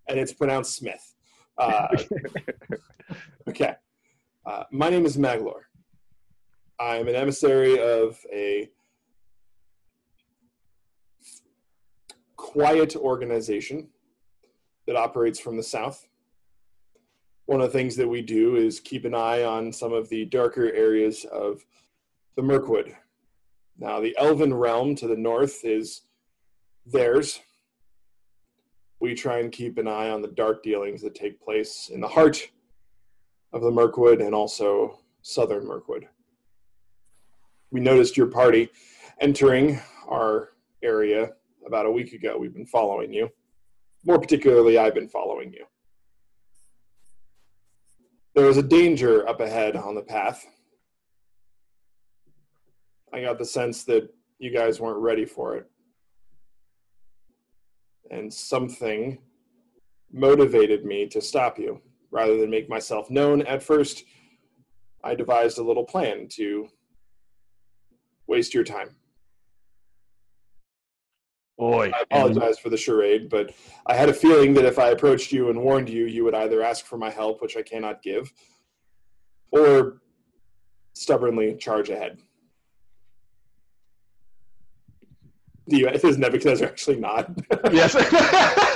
and 0.07 0.19
it's 0.19 0.33
pronounced 0.33 0.75
Smith. 0.75 1.14
Uh, 1.57 1.87
okay. 3.49 3.75
Uh, 4.45 4.63
my 4.71 4.89
name 4.89 5.05
is 5.05 5.17
Maglor. 5.17 5.61
I'm 6.79 7.07
an 7.07 7.15
emissary 7.15 7.79
of 7.79 8.19
a 8.31 8.69
quiet 12.35 12.95
organization 12.95 13.87
that 14.87 14.95
operates 14.95 15.39
from 15.39 15.57
the 15.57 15.63
south. 15.63 16.07
One 17.45 17.61
of 17.61 17.71
the 17.71 17.77
things 17.77 17.95
that 17.95 18.07
we 18.07 18.21
do 18.21 18.55
is 18.55 18.79
keep 18.79 19.05
an 19.05 19.15
eye 19.15 19.43
on 19.43 19.71
some 19.71 19.93
of 19.93 20.09
the 20.09 20.25
darker 20.25 20.71
areas 20.73 21.25
of 21.31 21.65
the 22.35 22.41
Mirkwood. 22.41 22.95
Now, 23.77 23.99
the 23.99 24.15
Elven 24.17 24.53
realm 24.53 24.95
to 24.95 25.07
the 25.07 25.17
north 25.17 25.63
is 25.63 26.01
theirs. 26.85 27.39
We 28.99 29.13
try 29.13 29.39
and 29.39 29.51
keep 29.51 29.77
an 29.77 29.87
eye 29.87 30.09
on 30.09 30.21
the 30.21 30.29
dark 30.29 30.63
dealings 30.63 31.01
that 31.01 31.15
take 31.15 31.41
place 31.41 31.89
in 31.93 31.99
the 32.01 32.07
heart 32.07 32.49
of 33.53 33.61
the 33.61 33.71
Mirkwood 33.71 34.21
and 34.21 34.33
also 34.33 34.99
southern 35.21 35.67
Mirkwood. 35.67 36.07
We 37.71 37.79
noticed 37.79 38.15
your 38.15 38.27
party 38.27 38.69
entering 39.19 39.79
our 40.07 40.51
area 40.83 41.31
about 41.65 41.85
a 41.85 41.91
week 41.91 42.13
ago. 42.13 42.37
We've 42.37 42.53
been 42.53 42.65
following 42.65 43.11
you. 43.11 43.29
More 44.05 44.19
particularly, 44.19 44.77
I've 44.77 44.93
been 44.93 45.09
following 45.09 45.51
you. 45.51 45.65
There 48.35 48.45
was 48.45 48.57
a 48.57 48.63
danger 48.63 49.27
up 49.27 49.39
ahead 49.39 49.75
on 49.75 49.95
the 49.95 50.01
path. 50.01 50.45
I 53.13 53.21
got 53.21 53.39
the 53.39 53.45
sense 53.45 53.83
that 53.85 54.13
you 54.39 54.51
guys 54.51 54.79
weren't 54.79 54.99
ready 54.99 55.25
for 55.25 55.55
it. 55.55 55.69
And 58.11 58.33
something 58.33 59.17
motivated 60.11 60.85
me 60.85 61.07
to 61.07 61.21
stop 61.21 61.59
you 61.59 61.81
rather 62.11 62.37
than 62.37 62.49
make 62.49 62.69
myself 62.69 63.09
known. 63.09 63.41
At 63.43 63.63
first, 63.63 64.03
I 65.03 65.15
devised 65.15 65.57
a 65.57 65.63
little 65.63 65.83
plan 65.83 66.27
to 66.29 66.67
waste 68.27 68.53
your 68.53 68.63
time. 68.63 68.95
Boy, 71.57 71.91
I 71.93 72.01
apologize 72.01 72.59
for 72.59 72.69
the 72.69 72.77
charade, 72.77 73.29
but 73.29 73.53
I 73.85 73.95
had 73.95 74.09
a 74.09 74.13
feeling 74.13 74.53
that 74.55 74.65
if 74.65 74.77
I 74.77 74.89
approached 74.89 75.31
you 75.31 75.49
and 75.49 75.61
warned 75.63 75.89
you, 75.89 76.05
you 76.05 76.25
would 76.25 76.35
either 76.35 76.61
ask 76.61 76.85
for 76.85 76.97
my 76.97 77.09
help, 77.09 77.41
which 77.41 77.55
I 77.55 77.61
cannot 77.61 78.01
give, 78.01 78.31
or 79.51 80.01
stubbornly 80.93 81.55
charge 81.55 81.89
ahead. 81.89 82.19
Do 85.67 85.77
you, 85.77 85.89
does 85.89 86.17
Nebuchadnezzar 86.17 86.67
actually 86.67 86.97
not? 86.97 87.31
Yes. 87.71 87.93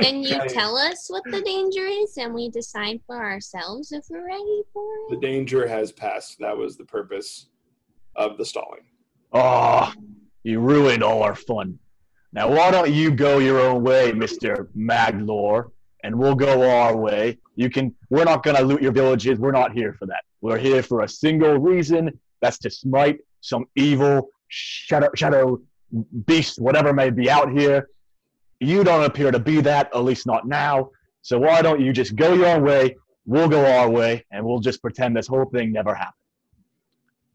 Then 0.00 0.22
you 0.22 0.36
I- 0.38 0.46
tell 0.48 0.76
us 0.76 1.08
what 1.08 1.24
the 1.24 1.40
danger 1.40 1.86
is, 1.86 2.16
and 2.18 2.34
we 2.34 2.50
decide 2.50 3.00
for 3.06 3.16
ourselves 3.16 3.92
if 3.92 4.04
we're 4.10 4.26
ready 4.26 4.62
for 4.72 4.84
it? 4.84 5.10
The 5.10 5.16
danger 5.26 5.66
has 5.66 5.90
passed. 5.92 6.38
That 6.40 6.56
was 6.56 6.76
the 6.76 6.84
purpose 6.84 7.48
of 8.16 8.36
the 8.36 8.44
stalling. 8.44 8.82
Oh, 9.32 9.90
you 10.42 10.60
ruined 10.60 11.02
all 11.02 11.22
our 11.22 11.34
fun. 11.34 11.78
Now, 12.34 12.50
why 12.50 12.70
don't 12.70 12.92
you 12.92 13.10
go 13.12 13.38
your 13.38 13.60
own 13.60 13.82
way, 13.82 14.12
Mister 14.12 14.68
Maglor, 14.76 15.70
and 16.04 16.18
we'll 16.18 16.34
go 16.34 16.68
our 16.68 16.94
way. 16.96 17.38
You 17.56 17.70
can. 17.70 17.94
We're 18.10 18.24
not 18.24 18.42
gonna 18.42 18.62
loot 18.62 18.82
your 18.82 18.92
villages. 18.92 19.38
We're 19.38 19.52
not 19.52 19.72
here 19.72 19.94
for 19.94 20.04
that. 20.06 20.24
We're 20.42 20.58
here 20.58 20.82
for 20.82 21.00
a 21.02 21.08
single 21.08 21.56
reason. 21.58 22.10
That's 22.42 22.58
to 22.58 22.70
smite 22.70 23.20
some 23.40 23.64
evil 23.76 24.28
shadow, 24.52 25.08
shadow 25.14 25.60
beast, 26.26 26.60
whatever 26.60 26.92
may 26.92 27.10
be 27.10 27.30
out 27.30 27.50
here. 27.50 27.88
You 28.60 28.84
don't 28.84 29.04
appear 29.04 29.30
to 29.30 29.38
be 29.38 29.60
that, 29.62 29.90
at 29.94 30.04
least 30.04 30.26
not 30.26 30.46
now. 30.46 30.90
So 31.22 31.38
why 31.38 31.62
don't 31.62 31.80
you 31.80 31.92
just 31.92 32.14
go 32.16 32.34
your 32.34 32.60
way? 32.60 32.96
We'll 33.24 33.48
go 33.48 33.64
our 33.64 33.88
way, 33.88 34.24
and 34.30 34.44
we'll 34.44 34.60
just 34.60 34.82
pretend 34.82 35.16
this 35.16 35.26
whole 35.26 35.46
thing 35.46 35.72
never 35.72 35.94
happened. 35.94 36.14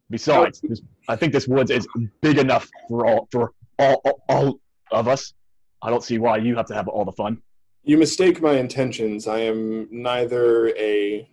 Besides, 0.10 0.62
this, 0.62 0.82
I 1.10 1.16
think 1.16 1.34
this 1.34 1.48
woods 1.48 1.72
is 1.72 1.88
big 2.22 2.38
enough 2.38 2.70
for 2.88 3.06
all 3.06 3.28
for 3.32 3.54
all, 3.80 4.02
all, 4.06 4.24
all 4.30 4.60
of 4.92 5.08
us. 5.08 5.34
I 5.82 5.90
don't 5.90 6.04
see 6.04 6.18
why 6.18 6.38
you 6.38 6.56
have 6.56 6.66
to 6.68 6.76
have 6.76 6.88
all 6.88 7.06
the 7.06 7.12
fun. 7.12 7.42
You 7.84 7.98
mistake 7.98 8.42
my 8.42 8.54
intentions. 8.54 9.28
I 9.28 9.40
am 9.40 9.88
neither 9.92 10.70
a 10.78 11.30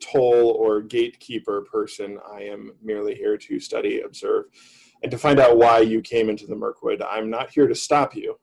toll 0.00 0.50
or 0.58 0.80
gatekeeper 0.82 1.62
person. 1.62 2.18
I 2.30 2.42
am 2.42 2.72
merely 2.82 3.14
here 3.14 3.36
to 3.36 3.60
study, 3.60 4.00
observe, 4.00 4.46
and 5.02 5.10
to 5.10 5.18
find 5.18 5.40
out 5.40 5.56
why 5.56 5.80
you 5.80 6.00
came 6.00 6.28
into 6.30 6.46
the 6.46 6.54
Mirkwood. 6.54 7.02
I'm 7.02 7.28
not 7.30 7.50
here 7.50 7.66
to 7.66 7.74
stop 7.74 8.14
you. 8.14 8.36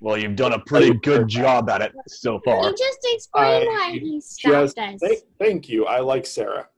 Well, 0.00 0.18
you've 0.18 0.36
done 0.36 0.52
a 0.52 0.58
pretty 0.58 0.92
good 0.98 1.28
job 1.28 1.70
at 1.70 1.80
it 1.80 1.92
so 2.08 2.40
far. 2.44 2.64
you 2.64 2.74
just 2.76 2.98
explain 3.14 3.66
why 3.66 3.92
he 3.92 4.20
stopped 4.20 4.76
Just 4.76 4.78
us? 4.78 5.00
thank, 5.00 5.18
thank 5.38 5.68
you. 5.68 5.86
I 5.86 6.00
like 6.00 6.26
Sarah. 6.26 6.68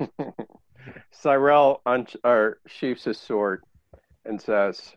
Cyrell 1.12 1.82
un- 1.86 2.06
or 2.24 2.58
sheaves 2.66 3.04
his 3.04 3.18
sword 3.18 3.62
and 4.24 4.40
says, 4.40 4.92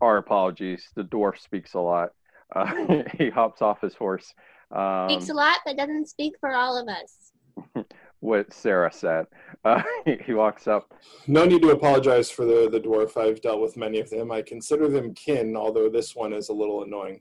"Our 0.00 0.18
apologies. 0.18 0.90
The 0.94 1.04
dwarf 1.04 1.40
speaks 1.40 1.74
a 1.74 1.80
lot." 1.80 2.10
Uh, 2.54 3.02
he 3.18 3.30
hops 3.30 3.62
off 3.62 3.80
his 3.80 3.94
horse. 3.94 4.34
Um, 4.70 5.08
Speaks 5.08 5.30
a 5.30 5.34
lot, 5.34 5.58
but 5.64 5.76
doesn't 5.76 6.08
speak 6.08 6.34
for 6.38 6.52
all 6.54 6.76
of 6.76 6.86
us. 6.88 7.32
what 8.22 8.52
Sarah 8.52 8.92
said. 8.92 9.26
Uh, 9.64 9.80
he, 10.04 10.16
he 10.26 10.34
walks 10.34 10.66
up. 10.66 10.92
No 11.28 11.44
need 11.44 11.62
to 11.62 11.70
apologize 11.70 12.28
for 12.28 12.44
the, 12.44 12.68
the 12.68 12.80
dwarf. 12.80 13.16
I've 13.16 13.40
dealt 13.40 13.60
with 13.60 13.76
many 13.76 14.00
of 14.00 14.10
them. 14.10 14.32
I 14.32 14.42
consider 14.42 14.88
them 14.88 15.14
kin, 15.14 15.56
although 15.56 15.88
this 15.88 16.16
one 16.16 16.32
is 16.32 16.48
a 16.48 16.52
little 16.52 16.82
annoying. 16.82 17.20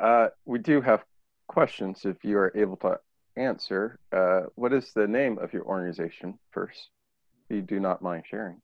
Uh, 0.00 0.28
we 0.44 0.60
do 0.60 0.80
have 0.80 1.02
questions 1.48 2.02
if 2.04 2.22
you 2.22 2.38
are 2.38 2.52
able 2.54 2.76
to 2.76 3.00
answer. 3.36 3.98
Uh, 4.12 4.42
what 4.54 4.72
is 4.72 4.92
the 4.94 5.08
name 5.08 5.38
of 5.38 5.52
your 5.52 5.64
organization 5.64 6.38
first? 6.52 6.90
If 7.48 7.56
you 7.56 7.62
do 7.62 7.80
not 7.80 8.00
mind 8.00 8.22
sharing. 8.30 8.60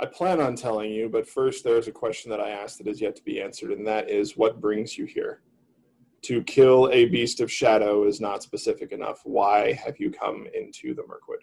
I 0.00 0.06
plan 0.06 0.40
on 0.40 0.56
telling 0.56 0.90
you, 0.90 1.08
but 1.08 1.28
first 1.28 1.62
there's 1.62 1.86
a 1.86 1.92
question 1.92 2.32
that 2.32 2.40
I 2.40 2.50
asked 2.50 2.78
that 2.78 2.88
is 2.88 3.00
yet 3.00 3.14
to 3.14 3.22
be 3.22 3.40
answered, 3.40 3.70
and 3.70 3.86
that 3.86 4.10
is 4.10 4.36
what 4.36 4.60
brings 4.60 4.98
you 4.98 5.04
here? 5.04 5.42
To 6.22 6.42
kill 6.42 6.90
a 6.92 7.04
beast 7.06 7.40
of 7.40 7.52
shadow 7.52 8.06
is 8.06 8.20
not 8.20 8.42
specific 8.42 8.92
enough. 8.92 9.20
Why 9.24 9.72
have 9.72 10.00
you 10.00 10.10
come 10.10 10.46
into 10.54 10.94
the 10.94 11.02
Mirkwood? 11.06 11.40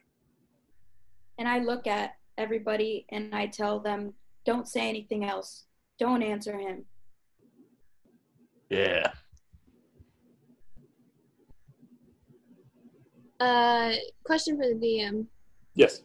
And 1.38 1.48
I 1.48 1.60
look 1.60 1.88
at 1.88 2.16
everybody 2.38 3.06
and 3.10 3.34
I 3.34 3.48
tell 3.48 3.80
them, 3.80 4.14
don't 4.46 4.68
say 4.68 4.90
anything 4.90 5.24
else. 5.24 5.66
Don't 6.00 6.22
answer 6.22 6.58
him. 6.58 6.84
Yeah. 8.70 9.12
Uh, 13.40 13.94
question 14.24 14.58
for 14.58 14.68
the 14.68 14.76
DM. 14.76 15.28
Yes. 15.76 16.02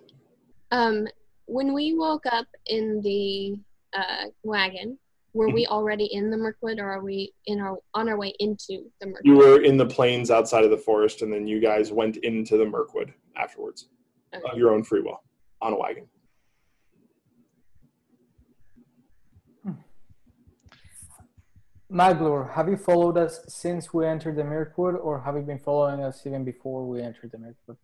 Um, 0.71 1.07
when 1.47 1.73
we 1.73 1.95
woke 1.95 2.27
up 2.27 2.47
in 2.67 3.01
the 3.03 3.59
uh, 3.97 4.27
wagon, 4.43 4.99
were 5.39 5.51
we 5.51 5.67
already 5.67 6.07
in 6.07 6.31
the 6.31 6.37
Mirkwood, 6.37 6.81
or 6.81 6.91
are 6.91 7.03
we 7.03 7.33
in 7.47 7.61
our 7.61 7.79
on 7.95 8.09
our 8.09 8.19
way 8.19 8.35
into 8.41 8.91
the 9.01 9.07
Mirkwood? 9.07 9.25
You 9.25 9.37
were 9.37 9.63
in 9.63 9.77
the 9.77 9.87
plains 9.87 10.33
outside 10.33 10.65
of 10.65 10.71
the 10.71 10.77
forest, 10.77 11.23
and 11.23 11.33
then 11.33 11.47
you 11.47 11.61
guys 11.61 11.93
went 11.93 12.17
into 12.19 12.57
the 12.57 12.67
Mirkwood 12.67 13.15
afterwards 13.37 13.89
Okay. 14.35 14.45
of 14.51 14.59
your 14.59 14.75
own 14.75 14.83
free 14.83 15.01
will 15.01 15.23
on 15.63 15.73
a 15.73 15.79
wagon. 15.79 16.07
Maglor, 21.91 22.53
have 22.53 22.69
you 22.69 22.77
followed 22.77 23.17
us 23.17 23.41
since 23.49 23.95
we 23.95 24.05
entered 24.05 24.37
the 24.37 24.45
Mirkwood, 24.45 24.97
or 24.97 25.21
have 25.21 25.37
you 25.37 25.43
been 25.43 25.59
following 25.59 26.03
us 26.03 26.27
even 26.27 26.45
before 26.45 26.85
we 26.85 27.01
entered 27.01 27.31
the 27.31 27.39
Mirkwood? 27.39 27.79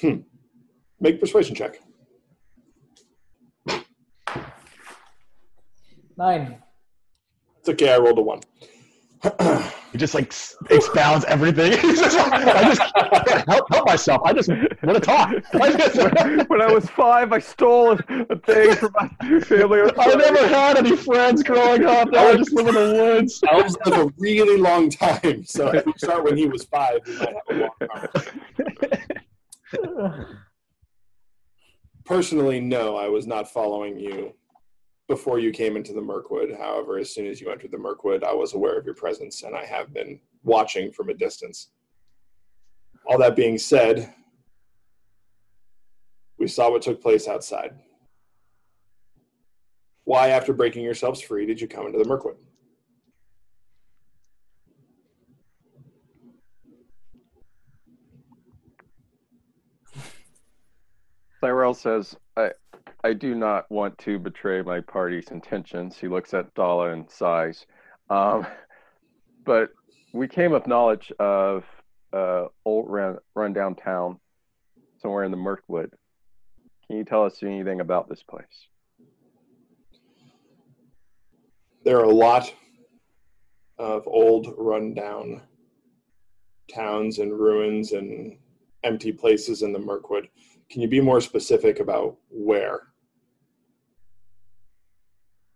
Hmm. 0.00 0.20
Make 1.00 1.20
persuasion 1.20 1.54
check. 1.54 1.82
Nine. 6.16 6.62
It's 7.58 7.68
okay. 7.68 7.92
I 7.92 7.98
rolled 7.98 8.18
a 8.18 8.22
one. 8.22 8.40
He 9.90 9.98
just 9.98 10.14
like 10.14 10.34
expounds 10.70 11.24
everything. 11.26 11.72
Just 11.80 12.16
like, 12.16 12.32
I 12.32 12.64
just 12.64 12.80
can't 12.80 13.48
help, 13.48 13.72
help 13.72 13.86
myself. 13.86 14.22
I 14.24 14.32
just 14.32 14.48
want 14.48 14.68
to 14.82 15.00
talk. 15.00 15.32
I, 15.54 15.72
just, 15.72 15.96
when 16.48 16.60
I 16.60 16.70
was 16.70 16.90
five, 16.90 17.32
I 17.32 17.38
stole 17.38 17.92
a, 17.92 17.98
a 18.28 18.36
thing 18.36 18.74
from 18.74 18.92
my 19.00 19.40
family. 19.40 19.80
I 19.98 20.14
never 20.16 20.48
had 20.48 20.76
any 20.78 20.96
friends 20.96 21.42
growing 21.44 21.86
up. 21.86 22.12
I 22.12 22.32
were 22.32 22.38
just 22.38 22.52
live 22.52 22.66
in 22.66 22.74
the 22.74 22.92
woods. 23.00 23.40
I 23.48 23.54
Elves 23.54 23.76
live 23.86 23.98
a 23.98 24.12
really 24.18 24.60
long 24.60 24.90
time, 24.90 25.44
so 25.44 25.68
if 25.68 25.86
we 25.86 25.92
start 25.96 26.24
when 26.24 26.36
he 26.36 26.46
was 26.46 26.64
five, 26.64 26.98
we 27.06 27.14
might 27.14 27.28
have 27.28 27.42
a 27.48 27.54
long 27.54 27.70
conversation. 27.80 29.22
Personally, 32.04 32.60
no, 32.60 32.96
I 32.96 33.06
was 33.06 33.26
not 33.26 33.50
following 33.50 33.98
you 33.98 34.34
before 35.08 35.38
you 35.38 35.50
came 35.50 35.76
into 35.76 35.92
the 35.92 36.00
Mirkwood. 36.00 36.56
However, 36.58 36.98
as 36.98 37.14
soon 37.14 37.26
as 37.26 37.40
you 37.40 37.50
entered 37.50 37.70
the 37.70 37.78
Mirkwood, 37.78 38.24
I 38.24 38.32
was 38.32 38.54
aware 38.54 38.78
of 38.78 38.86
your 38.86 38.94
presence, 38.94 39.42
and 39.42 39.54
I 39.54 39.64
have 39.64 39.92
been 39.92 40.18
watching 40.42 40.90
from 40.90 41.10
a 41.10 41.14
distance. 41.14 41.70
All 43.06 43.18
that 43.18 43.36
being 43.36 43.58
said, 43.58 44.14
we 46.38 46.48
saw 46.48 46.70
what 46.70 46.82
took 46.82 47.02
place 47.02 47.28
outside. 47.28 47.74
Why, 50.04 50.28
after 50.28 50.52
breaking 50.52 50.84
yourselves 50.84 51.20
free, 51.20 51.46
did 51.46 51.60
you 51.60 51.68
come 51.68 51.86
into 51.86 51.98
the 51.98 52.04
Mirkwood? 52.04 52.36
Cyrell 61.40 61.74
says, 61.74 62.16
I, 62.38 62.52
I 63.02 63.12
do 63.12 63.34
not 63.34 63.70
want 63.70 63.98
to 63.98 64.18
betray 64.18 64.62
my 64.62 64.80
party's 64.80 65.30
intentions. 65.30 65.96
He 65.96 66.08
looks 66.08 66.34
at 66.34 66.54
Dala 66.54 66.92
and 66.92 67.10
sighs. 67.10 67.66
Um, 68.10 68.46
but 69.44 69.70
we 70.12 70.28
came 70.28 70.52
of 70.52 70.66
knowledge 70.66 71.12
of 71.18 71.64
uh, 72.12 72.46
old 72.64 72.88
run, 72.88 73.18
rundown 73.34 73.74
town 73.74 74.20
somewhere 75.00 75.24
in 75.24 75.30
the 75.30 75.36
Mirkwood. 75.36 75.92
Can 76.86 76.96
you 76.98 77.04
tell 77.04 77.24
us 77.24 77.42
anything 77.42 77.80
about 77.80 78.08
this 78.08 78.22
place? 78.22 78.68
there 81.84 81.98
are 81.98 82.04
a 82.04 82.14
lot 82.14 82.52
of 83.78 84.06
old 84.06 84.54
rundown 84.56 85.42
towns 86.74 87.18
and 87.18 87.38
ruins 87.38 87.92
and 87.92 88.36
empty 88.84 89.12
places 89.12 89.62
in 89.62 89.72
the 89.72 89.78
Mirkwood. 89.78 90.28
Can 90.70 90.82
you 90.82 90.88
be 90.88 91.00
more 91.00 91.20
specific 91.20 91.80
about 91.80 92.16
where? 92.30 92.88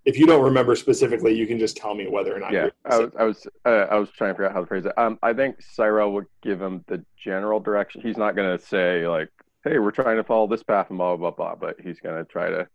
If 0.04 0.18
you 0.18 0.26
don't 0.26 0.42
remember 0.42 0.74
specifically, 0.74 1.34
you 1.34 1.46
can 1.46 1.58
just 1.58 1.76
tell 1.76 1.94
me 1.94 2.06
whether 2.08 2.34
or 2.34 2.38
not. 2.38 2.52
yeah, 2.52 2.62
you're 2.62 2.72
I 2.86 2.98
was 2.98 3.10
I 3.18 3.24
was 3.24 3.46
uh, 3.66 3.68
I 3.90 3.96
was 3.96 4.10
trying 4.10 4.30
to 4.30 4.34
figure 4.34 4.46
out 4.46 4.52
how 4.54 4.60
to 4.60 4.66
phrase 4.66 4.86
it. 4.86 4.96
Um, 4.96 5.18
I 5.22 5.34
think 5.34 5.60
Cyrell 5.60 6.12
would 6.12 6.26
give 6.42 6.60
him 6.62 6.82
the 6.86 7.04
general 7.22 7.60
direction. 7.60 8.00
He's 8.00 8.16
not 8.16 8.34
going 8.34 8.56
to 8.56 8.64
say 8.64 9.06
like 9.06 9.28
hey, 9.64 9.78
we're 9.78 9.90
trying 9.90 10.16
to 10.16 10.24
follow 10.24 10.46
this 10.46 10.62
path 10.62 10.86
and 10.88 10.98
blah 10.98 11.16
blah 11.16 11.30
blah. 11.32 11.56
But 11.56 11.76
he's 11.82 12.00
gonna 12.00 12.24
try 12.24 12.48
to 12.48 12.66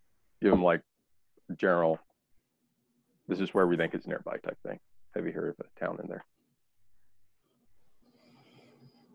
give 0.42 0.52
him 0.52 0.62
like 0.62 0.82
general. 1.58 1.98
This 3.26 3.40
is 3.40 3.52
where 3.52 3.66
we 3.66 3.76
think 3.76 3.94
it's 3.94 4.06
nearby 4.06 4.36
type 4.36 4.58
thing. 4.64 4.78
Have 5.16 5.26
you 5.26 5.32
heard 5.32 5.56
of 5.58 5.66
a 5.66 5.80
town 5.80 5.98
in 6.02 6.08
there? 6.08 6.24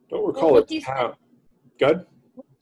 Don't 0.10 0.26
recall 0.28 0.52
what 0.54 0.64
it. 0.64 0.68
do 0.70 0.76
you- 0.76 0.82
How? 0.86 1.16
Good. 1.80 2.06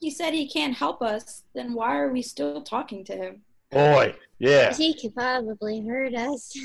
He 0.00 0.10
said 0.10 0.32
he 0.32 0.48
can't 0.48 0.74
help 0.74 1.02
us. 1.02 1.44
Then 1.54 1.74
why 1.74 1.98
are 1.98 2.12
we 2.12 2.22
still 2.22 2.62
talking 2.62 3.04
to 3.06 3.16
him? 3.16 3.42
Boy, 3.70 4.14
yeah. 4.38 4.72
He 4.74 4.94
could 4.94 5.14
probably 5.14 5.86
hurt 5.86 6.14
us. 6.14 6.56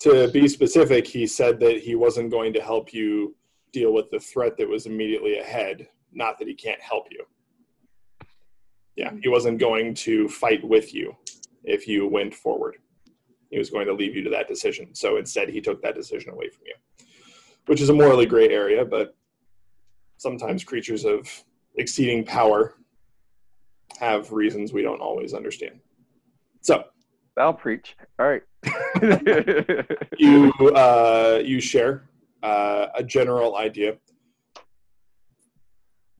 To 0.00 0.28
be 0.28 0.48
specific, 0.48 1.06
he 1.06 1.26
said 1.26 1.60
that 1.60 1.78
he 1.78 1.94
wasn't 1.94 2.30
going 2.30 2.52
to 2.54 2.60
help 2.60 2.92
you 2.92 3.36
deal 3.72 3.92
with 3.92 4.10
the 4.10 4.18
threat 4.18 4.56
that 4.58 4.68
was 4.68 4.86
immediately 4.86 5.38
ahead. 5.38 5.88
Not 6.12 6.38
that 6.38 6.48
he 6.48 6.54
can't 6.54 6.80
help 6.80 7.06
you. 7.10 7.24
Yeah, 8.96 9.12
he 9.22 9.28
wasn't 9.28 9.58
going 9.58 9.94
to 9.94 10.28
fight 10.28 10.62
with 10.62 10.92
you 10.92 11.16
if 11.64 11.88
you 11.88 12.06
went 12.06 12.34
forward. 12.34 12.76
He 13.50 13.58
was 13.58 13.70
going 13.70 13.86
to 13.86 13.94
leave 13.94 14.14
you 14.14 14.22
to 14.24 14.30
that 14.30 14.48
decision. 14.48 14.94
So 14.94 15.16
instead, 15.16 15.48
he 15.48 15.60
took 15.60 15.80
that 15.82 15.94
decision 15.94 16.32
away 16.32 16.50
from 16.50 16.64
you, 16.66 17.06
which 17.66 17.80
is 17.80 17.88
a 17.88 17.94
morally 17.94 18.26
gray 18.26 18.48
area, 18.48 18.84
but 18.84 19.14
sometimes 20.18 20.64
creatures 20.64 21.04
of 21.04 21.26
exceeding 21.76 22.24
power 22.24 22.74
have 23.98 24.32
reasons 24.32 24.72
we 24.72 24.82
don't 24.82 25.00
always 25.00 25.34
understand. 25.34 25.80
So 26.60 26.84
I'll 27.36 27.54
preach. 27.54 27.96
All 28.18 28.28
right. 28.28 28.42
you 30.18 30.52
uh, 30.74 31.40
you 31.44 31.60
share 31.60 32.04
uh, 32.42 32.86
a 32.94 33.02
general 33.02 33.56
idea. 33.56 33.96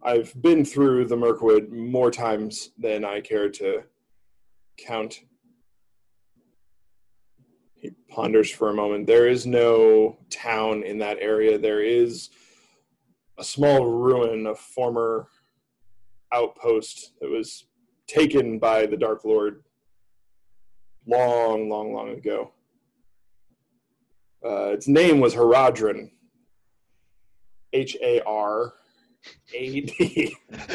I've 0.02 0.34
been 0.42 0.64
through 0.64 1.06
the 1.06 1.16
Mirkwood 1.16 1.70
more 1.70 2.10
times 2.10 2.70
than 2.76 3.04
I 3.04 3.20
care 3.20 3.48
to 3.50 3.84
count. 4.76 5.20
He 7.76 7.90
ponders 8.08 8.50
for 8.50 8.70
a 8.70 8.74
moment. 8.74 9.06
There 9.06 9.28
is 9.28 9.46
no 9.46 10.18
town 10.28 10.82
in 10.82 10.98
that 10.98 11.18
area. 11.20 11.58
There 11.58 11.82
is 11.82 12.30
a 13.38 13.44
small 13.44 13.86
ruin, 13.86 14.46
of 14.46 14.58
former 14.58 15.28
outpost 16.32 17.12
that 17.20 17.30
was 17.30 17.66
taken 18.06 18.58
by 18.58 18.86
the 18.86 18.96
Dark 18.96 19.24
Lord 19.24 19.62
long, 21.06 21.68
long, 21.68 21.92
long 21.92 22.10
ago. 22.10 22.52
Uh, 24.44 24.72
its 24.72 24.88
name 24.88 25.20
was 25.20 25.34
Haradrin. 25.34 26.10
H 27.72 27.96
A 28.02 28.20
R 28.26 28.74
A 29.54 29.80
D 29.80 30.36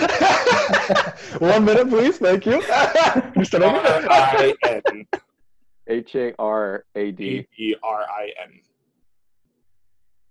One 1.39 1.65
minute, 1.65 1.89
please. 1.89 2.17
Thank 2.17 2.45
you. 2.45 2.61
Can 2.61 3.33
you 3.35 3.45
start 3.45 3.63
R 3.63 3.75
over? 3.75 4.07
I 4.09 4.55
N 4.63 5.05
H 5.87 6.15
A 6.15 6.33
R 6.39 6.85
A 6.95 6.99
A 6.99 7.11
D. 7.11 7.47
E 7.57 7.75
R 7.83 8.01
I 8.09 8.31
N. 8.43 8.59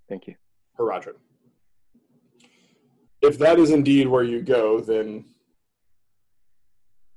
Thank 0.09 0.27
you. 0.27 0.35
Haradrin. 0.79 1.15
If 3.27 3.39
that 3.39 3.59
is 3.59 3.71
indeed 3.71 4.07
where 4.07 4.23
you 4.23 4.41
go, 4.41 4.81
then 4.81 5.25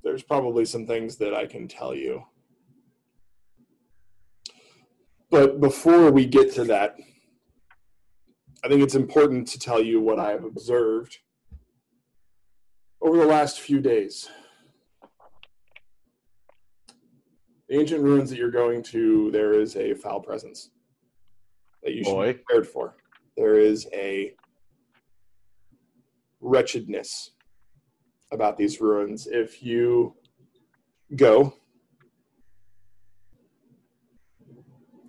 there's 0.04 0.24
probably 0.24 0.66
some 0.66 0.88
things 0.88 1.18
that 1.18 1.36
I 1.36 1.46
can 1.46 1.68
tell 1.68 1.94
you. 1.94 2.24
But 5.30 5.60
before 5.60 6.12
we 6.12 6.26
get 6.26 6.52
to 6.56 6.64
that, 6.64 6.96
I 8.66 8.68
think 8.68 8.82
it's 8.82 8.96
important 8.96 9.48
to 9.50 9.60
tell 9.60 9.84
you 9.84 10.02
what 10.02 10.18
I 10.18 10.32
have 10.32 10.46
observed 10.46 11.20
over 13.04 13.16
the 13.16 13.28
last 13.28 13.60
few 13.60 13.80
days. 13.80 14.28
The 17.68 17.80
ancient 17.80 18.02
ruins 18.02 18.32
that 18.32 18.38
you're 18.38 18.50
going 18.50 18.82
to, 18.84 19.30
there 19.30 19.54
is 19.54 19.76
a 19.76 19.94
foul 19.94 20.22
presence 20.22 20.72
that 21.84 21.94
you 21.94 22.04
should 22.04 22.14
Boy. 22.16 22.34
be 22.34 22.40
prepared 22.40 22.68
for. 22.68 22.96
There 23.38 23.60
is 23.60 23.88
a 23.94 24.34
wretchedness 26.42 27.32
about 28.32 28.58
these 28.58 28.80
ruins. 28.80 29.28
If 29.28 29.64
you 29.64 30.16
go, 31.16 31.54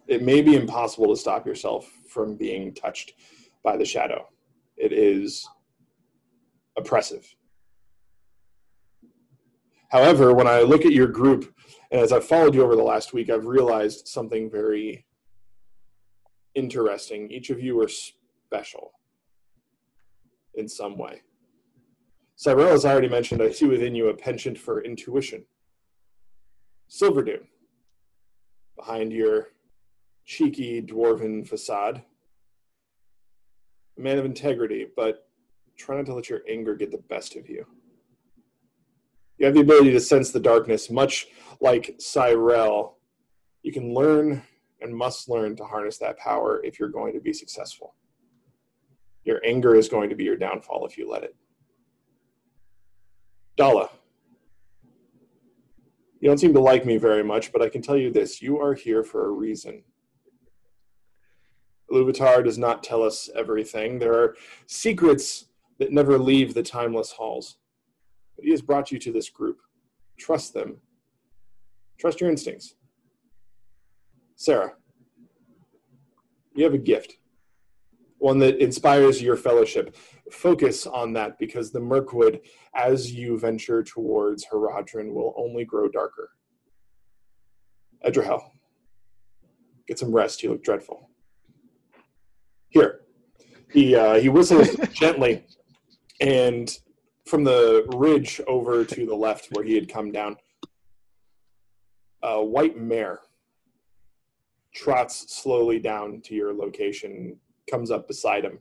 it 0.07 0.23
may 0.23 0.43
be 0.43 0.57
impossible 0.57 1.09
to 1.09 1.17
stop 1.17 1.47
yourself 1.47 1.91
from 2.09 2.35
being 2.37 2.75
touched 2.75 3.15
by 3.63 3.77
the 3.77 3.85
shadow. 3.85 4.27
It 4.77 4.93
is 4.93 5.47
oppressive. 6.77 7.35
However, 9.91 10.33
when 10.35 10.47
I 10.47 10.61
look 10.61 10.85
at 10.85 10.93
your 10.93 11.09
group, 11.09 11.53
and 11.91 12.01
as 12.01 12.13
I've 12.13 12.25
followed 12.25 12.55
you 12.55 12.63
over 12.63 12.77
the 12.77 12.83
last 12.83 13.13
week, 13.13 13.29
I've 13.29 13.47
realized 13.47 14.07
something 14.07 14.49
very 14.51 15.05
interesting. 16.55 17.31
Each 17.31 17.51
of 17.51 17.61
you 17.61 17.81
are 17.81 17.89
special 17.89 18.93
in 20.55 20.69
some 20.69 20.99
way. 20.99 21.23
Cyrell, 22.37 22.73
as 22.73 22.85
I 22.85 22.93
already 22.93 23.09
mentioned, 23.09 23.43
I 23.43 23.51
see 23.51 23.67
within 23.67 23.95
you 23.95 24.09
a 24.09 24.17
penchant 24.17 24.59
for 24.59 24.83
intuition. 24.83 25.45
Silverdune, 26.89 27.45
behind 28.77 29.13
your 29.13 29.49
cheeky 30.25 30.81
dwarven 30.81 31.47
facade, 31.47 32.03
a 33.99 34.01
man 34.01 34.19
of 34.19 34.25
integrity, 34.25 34.87
but 34.97 35.29
try 35.77 35.97
not 35.97 36.07
to 36.07 36.15
let 36.15 36.31
your 36.31 36.41
anger 36.49 36.75
get 36.75 36.91
the 36.91 36.99
best 36.99 37.37
of 37.37 37.49
you. 37.49 37.67
You 39.39 39.47
have 39.47 39.55
the 39.55 39.61
ability 39.61 39.93
to 39.93 40.01
sense 40.01 40.31
the 40.31 40.41
darkness, 40.41 40.91
much 40.91 41.29
like 41.61 41.97
Cyrell. 41.99 42.99
You 43.63 43.73
can 43.73 43.95
learn 43.95 44.43
and 44.81 44.95
must 44.95 45.29
learn 45.29 45.57
to 45.57 45.65
harness 45.65 45.99
that 45.99 46.19
power 46.19 46.61
if 46.65 46.79
you're 46.79 46.89
going 46.89 47.13
to 47.15 47.21
be 47.21 47.33
successful. 47.33 47.95
Your 49.25 49.41
anger 49.45 49.75
is 49.75 49.89
going 49.89 50.11
to 50.11 50.17
be 50.17 50.25
your 50.25 50.37
downfall 50.37 50.87
if 50.87 50.97
you 50.97 51.11
let 51.11 51.23
it. 51.23 51.35
Dala, 53.57 53.91
you 56.21 56.29
don't 56.29 56.39
seem 56.39 56.55
to 56.55 56.61
like 56.61 56.85
me 56.85 56.97
very 56.97 57.25
much, 57.25 57.53
but 57.53 57.63
I 57.63 57.69
can 57.69 57.83
tell 57.83 57.97
you 57.97 58.11
this 58.11 58.41
you 58.41 58.61
are 58.61 58.75
here 58.75 59.03
for 59.03 59.27
a 59.27 59.31
reason. 59.31 59.83
Iluvatar 61.91 62.45
does 62.45 62.59
not 62.59 62.83
tell 62.83 63.03
us 63.03 63.29
everything. 63.35 63.99
There 63.99 64.15
are 64.15 64.37
secrets 64.67 65.47
that 65.79 65.93
never 65.93 66.19
leave 66.19 66.55
the 66.55 66.63
timeless 66.63 67.11
halls. 67.11 67.57
But 68.37 68.45
he 68.45 68.53
has 68.53 68.63
brought 68.63 68.93
you 68.93 68.99
to 69.01 69.13
this 69.13 69.29
group. 69.29 69.61
Trust 70.19 70.55
them. 70.55 70.77
Trust 71.99 72.21
your 72.21 72.31
instincts. 72.31 72.75
Sarah, 74.37 74.73
you 76.55 76.65
have 76.65 76.75
a 76.75 76.79
gift, 76.79 77.17
one 78.21 78.39
that 78.39 78.63
inspires 78.63 79.21
your 79.21 79.37
fellowship. 79.37 79.97
Focus 80.31 80.87
on 80.87 81.13
that 81.15 81.39
because 81.39 81.73
the 81.73 81.81
Mirkwood, 81.81 82.41
as 82.75 83.11
you 83.11 83.39
venture 83.39 83.83
towards 83.83 84.47
Haradrin, 84.47 85.13
will 85.13 85.35
only 85.37 85.65
grow 85.65 85.89
darker. 85.89 86.31
Edrahel, 88.07 88.43
get 89.89 89.99
some 89.99 90.15
rest. 90.15 90.43
You 90.43 90.51
look 90.51 90.63
dreadful. 90.63 91.11
Here, 92.69 93.01
he 93.73 93.97
uh, 93.97 94.21
he 94.21 94.29
whistles 94.29 94.77
gently, 94.93 95.45
and 96.21 96.71
from 97.27 97.43
the 97.43 97.87
ridge 97.97 98.41
over 98.47 98.85
to 98.85 99.07
the 99.07 99.15
left 99.15 99.49
where 99.53 99.65
he 99.65 99.75
had 99.75 99.89
come 99.89 100.13
down, 100.13 100.37
a 102.23 102.43
white 102.43 102.79
mare 102.79 103.21
trots 104.75 105.35
slowly 105.35 105.79
down 105.79 106.21
to 106.23 106.35
your 106.35 106.53
location, 106.55 107.37
comes 107.69 107.91
up 107.91 108.07
beside 108.07 108.45
him. 108.45 108.59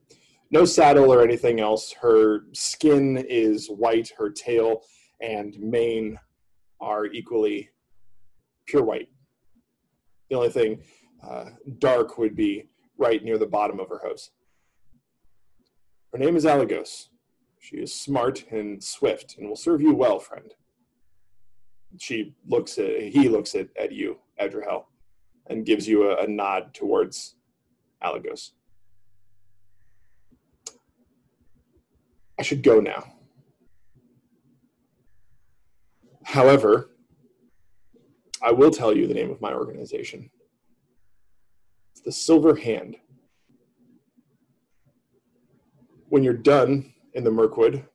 No 0.51 0.65
saddle 0.65 1.13
or 1.13 1.21
anything 1.21 1.59
else. 1.59 1.93
Her 1.93 2.45
skin 2.53 3.17
is 3.17 3.67
white, 3.67 4.11
her 4.17 4.31
tail 4.31 4.81
and 5.21 5.57
mane 5.59 6.17
are 6.81 7.05
equally 7.05 7.69
pure 8.65 8.83
white. 8.83 9.09
The 10.29 10.35
only 10.35 10.49
thing 10.49 10.81
uh, 11.23 11.45
dark 11.79 12.17
would 12.17 12.35
be 12.35 12.69
right 12.97 13.23
near 13.23 13.37
the 13.37 13.45
bottom 13.45 13.79
of 13.79 13.89
her 13.89 13.99
hose. 14.03 14.31
Her 16.11 16.17
name 16.17 16.35
is 16.35 16.45
Alagos. 16.45 17.07
She 17.59 17.77
is 17.77 17.93
smart 17.93 18.45
and 18.51 18.83
swift 18.83 19.37
and 19.37 19.47
will 19.47 19.55
serve 19.55 19.81
you 19.81 19.93
well, 19.93 20.19
friend. 20.19 20.53
She 21.99 22.35
looks 22.47 22.77
at 22.77 22.99
he 23.01 23.27
looks 23.27 23.55
at, 23.55 23.67
at 23.77 23.91
you, 23.91 24.19
Edrahel, 24.39 24.85
and 25.47 25.65
gives 25.65 25.87
you 25.87 26.11
a, 26.11 26.23
a 26.23 26.27
nod 26.27 26.73
towards 26.73 27.35
Alagos. 28.03 28.51
I 32.39 32.41
should 32.41 32.63
go 32.63 32.79
now. 32.79 33.03
However, 36.23 36.91
I 38.41 38.51
will 38.53 38.71
tell 38.71 38.95
you 38.95 39.07
the 39.07 39.13
name 39.13 39.29
of 39.29 39.41
my 39.41 39.53
organization. 39.53 40.31
It's 41.91 42.01
the 42.01 42.13
Silver 42.13 42.55
Hand. 42.55 42.95
When 46.07 46.23
you're 46.23 46.33
done 46.33 46.93
in 47.13 47.25
the 47.25 47.31
Mirkwood, 47.31 47.85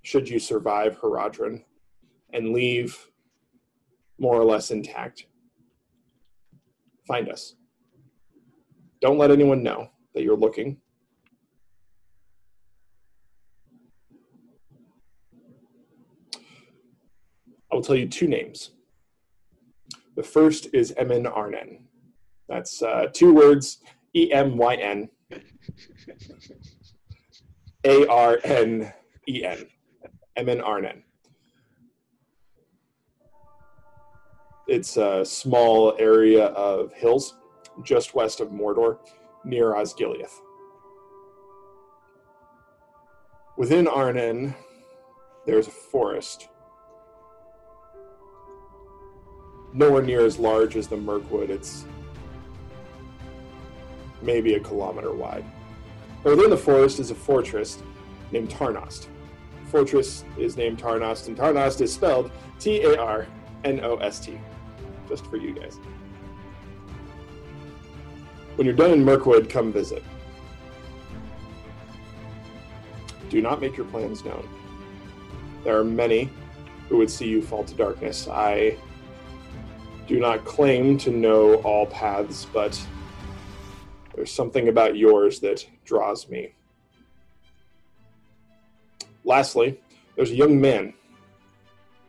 should 0.00 0.28
you 0.28 0.38
survive 0.38 0.98
Haradrin 0.98 1.62
and 2.32 2.54
leave 2.54 3.08
more 4.18 4.40
or 4.40 4.44
less 4.44 4.70
intact, 4.70 5.26
find 7.06 7.28
us. 7.28 7.56
Don't 9.00 9.18
let 9.18 9.30
anyone 9.30 9.62
know 9.62 9.90
that 10.14 10.22
you're 10.22 10.36
looking. 10.36 10.80
I 17.72 17.74
will 17.74 17.82
tell 17.82 17.96
you 17.96 18.06
two 18.06 18.28
names. 18.28 18.72
The 20.14 20.22
first 20.22 20.68
is 20.74 20.92
Emyn 20.98 21.24
Arnen. 21.24 21.84
That's 22.46 22.82
uh, 22.82 23.06
two 23.14 23.32
words 23.32 23.78
E 24.14 24.30
M 24.30 24.58
Y 24.58 24.74
N 24.74 25.08
A 27.86 28.06
R 28.08 28.38
N 28.44 28.92
E 29.26 29.44
N. 29.44 29.66
Emyn 30.36 30.60
Arnen. 30.60 31.02
It's 34.68 34.98
a 34.98 35.24
small 35.24 35.96
area 35.98 36.46
of 36.48 36.92
hills 36.92 37.36
just 37.82 38.14
west 38.14 38.40
of 38.40 38.48
Mordor 38.48 38.98
near 39.46 39.72
Osgiliath. 39.72 40.40
Within 43.56 43.86
Arnen, 43.86 44.54
there's 45.46 45.68
a 45.68 45.70
forest. 45.70 46.48
Nowhere 49.74 50.02
near 50.02 50.24
as 50.24 50.38
large 50.38 50.76
as 50.76 50.88
the 50.88 50.96
Mirkwood. 50.96 51.50
It's 51.50 51.86
maybe 54.20 54.54
a 54.54 54.60
kilometer 54.60 55.12
wide. 55.12 55.44
And 56.24 56.36
within 56.36 56.50
the 56.50 56.56
forest 56.56 57.00
is 57.00 57.10
a 57.10 57.14
fortress 57.14 57.82
named 58.30 58.50
Tarnost. 58.50 59.06
Fortress 59.66 60.24
is 60.36 60.56
named 60.56 60.78
Tarnost, 60.78 61.28
and 61.28 61.36
Tarnost 61.36 61.80
is 61.80 61.92
spelled 61.92 62.30
T 62.58 62.82
A 62.82 63.00
R 63.00 63.26
N 63.64 63.80
O 63.82 63.96
S 63.96 64.20
T, 64.20 64.38
just 65.08 65.26
for 65.26 65.36
you 65.36 65.54
guys. 65.54 65.78
When 68.56 68.66
you're 68.66 68.76
done 68.76 68.90
in 68.90 69.02
Mirkwood, 69.02 69.48
come 69.48 69.72
visit. 69.72 70.02
Do 73.30 73.40
not 73.40 73.62
make 73.62 73.78
your 73.78 73.86
plans 73.86 74.24
known. 74.26 74.46
There 75.64 75.78
are 75.78 75.84
many 75.84 76.28
who 76.90 76.98
would 76.98 77.10
see 77.10 77.26
you 77.26 77.40
fall 77.40 77.64
to 77.64 77.74
darkness. 77.74 78.28
I 78.28 78.76
do 80.12 80.20
not 80.20 80.44
claim 80.44 80.98
to 80.98 81.10
know 81.10 81.54
all 81.62 81.86
paths, 81.86 82.46
but 82.52 82.78
there's 84.14 84.30
something 84.30 84.68
about 84.68 84.94
yours 84.94 85.40
that 85.40 85.66
draws 85.86 86.28
me. 86.28 86.52
Lastly, 89.24 89.80
there's 90.14 90.30
a 90.30 90.34
young 90.34 90.60
man 90.60 90.92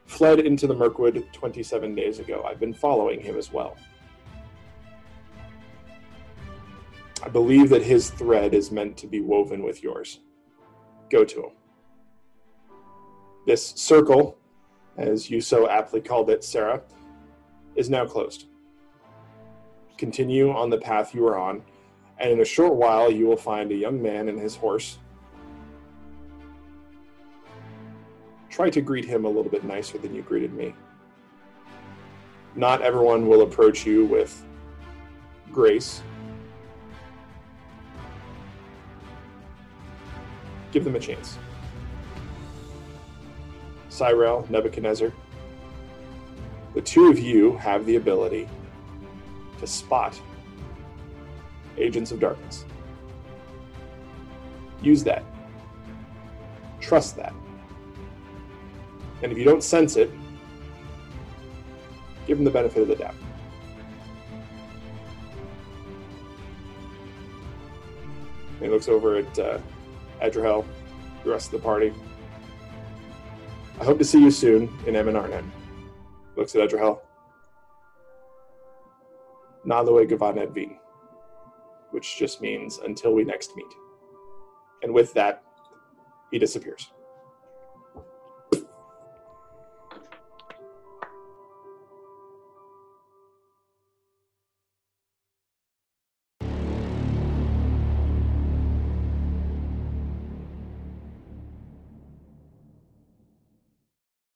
fled 0.05 0.41
into 0.41 0.67
the 0.67 0.73
Mirkwood 0.73 1.25
27 1.31 1.95
days 1.95 2.19
ago. 2.19 2.43
I've 2.45 2.59
been 2.59 2.73
following 2.73 3.21
him 3.21 3.37
as 3.37 3.53
well. 3.53 3.77
I 7.23 7.29
believe 7.29 7.69
that 7.69 7.83
his 7.83 8.09
thread 8.09 8.53
is 8.53 8.69
meant 8.69 8.97
to 8.97 9.07
be 9.07 9.21
woven 9.21 9.63
with 9.63 9.81
yours. 9.81 10.19
Go 11.09 11.23
to 11.23 11.43
him. 11.43 11.51
This 13.47 13.65
circle, 13.65 14.37
as 14.97 15.29
you 15.29 15.39
so 15.39 15.69
aptly 15.69 16.01
called 16.01 16.29
it, 16.29 16.43
Sarah, 16.43 16.81
is 17.75 17.89
now 17.89 18.05
closed. 18.05 18.45
Continue 19.97 20.51
on 20.51 20.69
the 20.69 20.77
path 20.77 21.13
you 21.13 21.25
are 21.27 21.37
on, 21.37 21.63
and 22.17 22.31
in 22.31 22.39
a 22.41 22.45
short 22.45 22.75
while 22.75 23.11
you 23.11 23.27
will 23.27 23.37
find 23.37 23.71
a 23.71 23.75
young 23.75 24.01
man 24.01 24.29
and 24.29 24.39
his 24.39 24.55
horse. 24.55 24.97
Try 28.49 28.69
to 28.69 28.81
greet 28.81 29.05
him 29.05 29.25
a 29.25 29.27
little 29.27 29.51
bit 29.51 29.63
nicer 29.63 29.97
than 29.97 30.13
you 30.13 30.21
greeted 30.21 30.53
me. 30.53 30.75
Not 32.55 32.81
everyone 32.81 33.27
will 33.27 33.41
approach 33.41 33.85
you 33.85 34.05
with 34.05 34.45
grace. 35.51 36.03
Give 40.71 40.83
them 40.83 40.95
a 40.95 40.99
chance. 40.99 41.37
Cyril, 43.89 44.47
Nebuchadnezzar, 44.49 45.11
the 46.73 46.81
two 46.81 47.09
of 47.09 47.19
you 47.19 47.55
have 47.57 47.85
the 47.85 47.95
ability 47.95 48.49
to 49.59 49.67
spot 49.67 50.19
agents 51.77 52.11
of 52.11 52.19
darkness. 52.19 52.65
Use 54.81 55.03
that. 55.03 55.23
Trust 56.79 57.15
that. 57.15 57.33
And 59.21 59.31
if 59.31 59.37
you 59.37 59.45
don't 59.45 59.63
sense 59.63 59.95
it, 59.95 60.11
give 62.27 62.37
them 62.37 62.43
the 62.43 62.51
benefit 62.51 62.81
of 62.81 62.87
the 62.87 62.95
doubt. 62.95 63.15
And 68.57 68.65
he 68.65 68.69
looks 68.69 68.87
over 68.87 69.17
at 69.17 69.39
uh, 69.39 69.59
Edrahel, 70.21 70.65
the 71.23 71.31
rest 71.31 71.53
of 71.53 71.61
the 71.61 71.65
party. 71.65 71.93
I 73.79 73.83
hope 73.85 73.97
to 73.97 74.05
see 74.05 74.21
you 74.21 74.31
soon 74.31 74.69
in 74.85 74.95
Emyn 74.95 75.15
Arnen. 75.15 75.49
Looks 76.35 76.55
at 76.55 76.69
Edrahel. 76.69 76.99
Nalue 79.65 80.09
Gavanet 80.09 80.53
Veen 80.53 80.77
which 81.93 82.17
just 82.17 82.41
means 82.41 82.79
until 82.79 83.13
we 83.13 83.23
next 83.23 83.55
meet. 83.55 83.71
And 84.81 84.93
with 84.93 85.13
that, 85.13 85.43
he 86.31 86.39
disappears. 86.39 86.91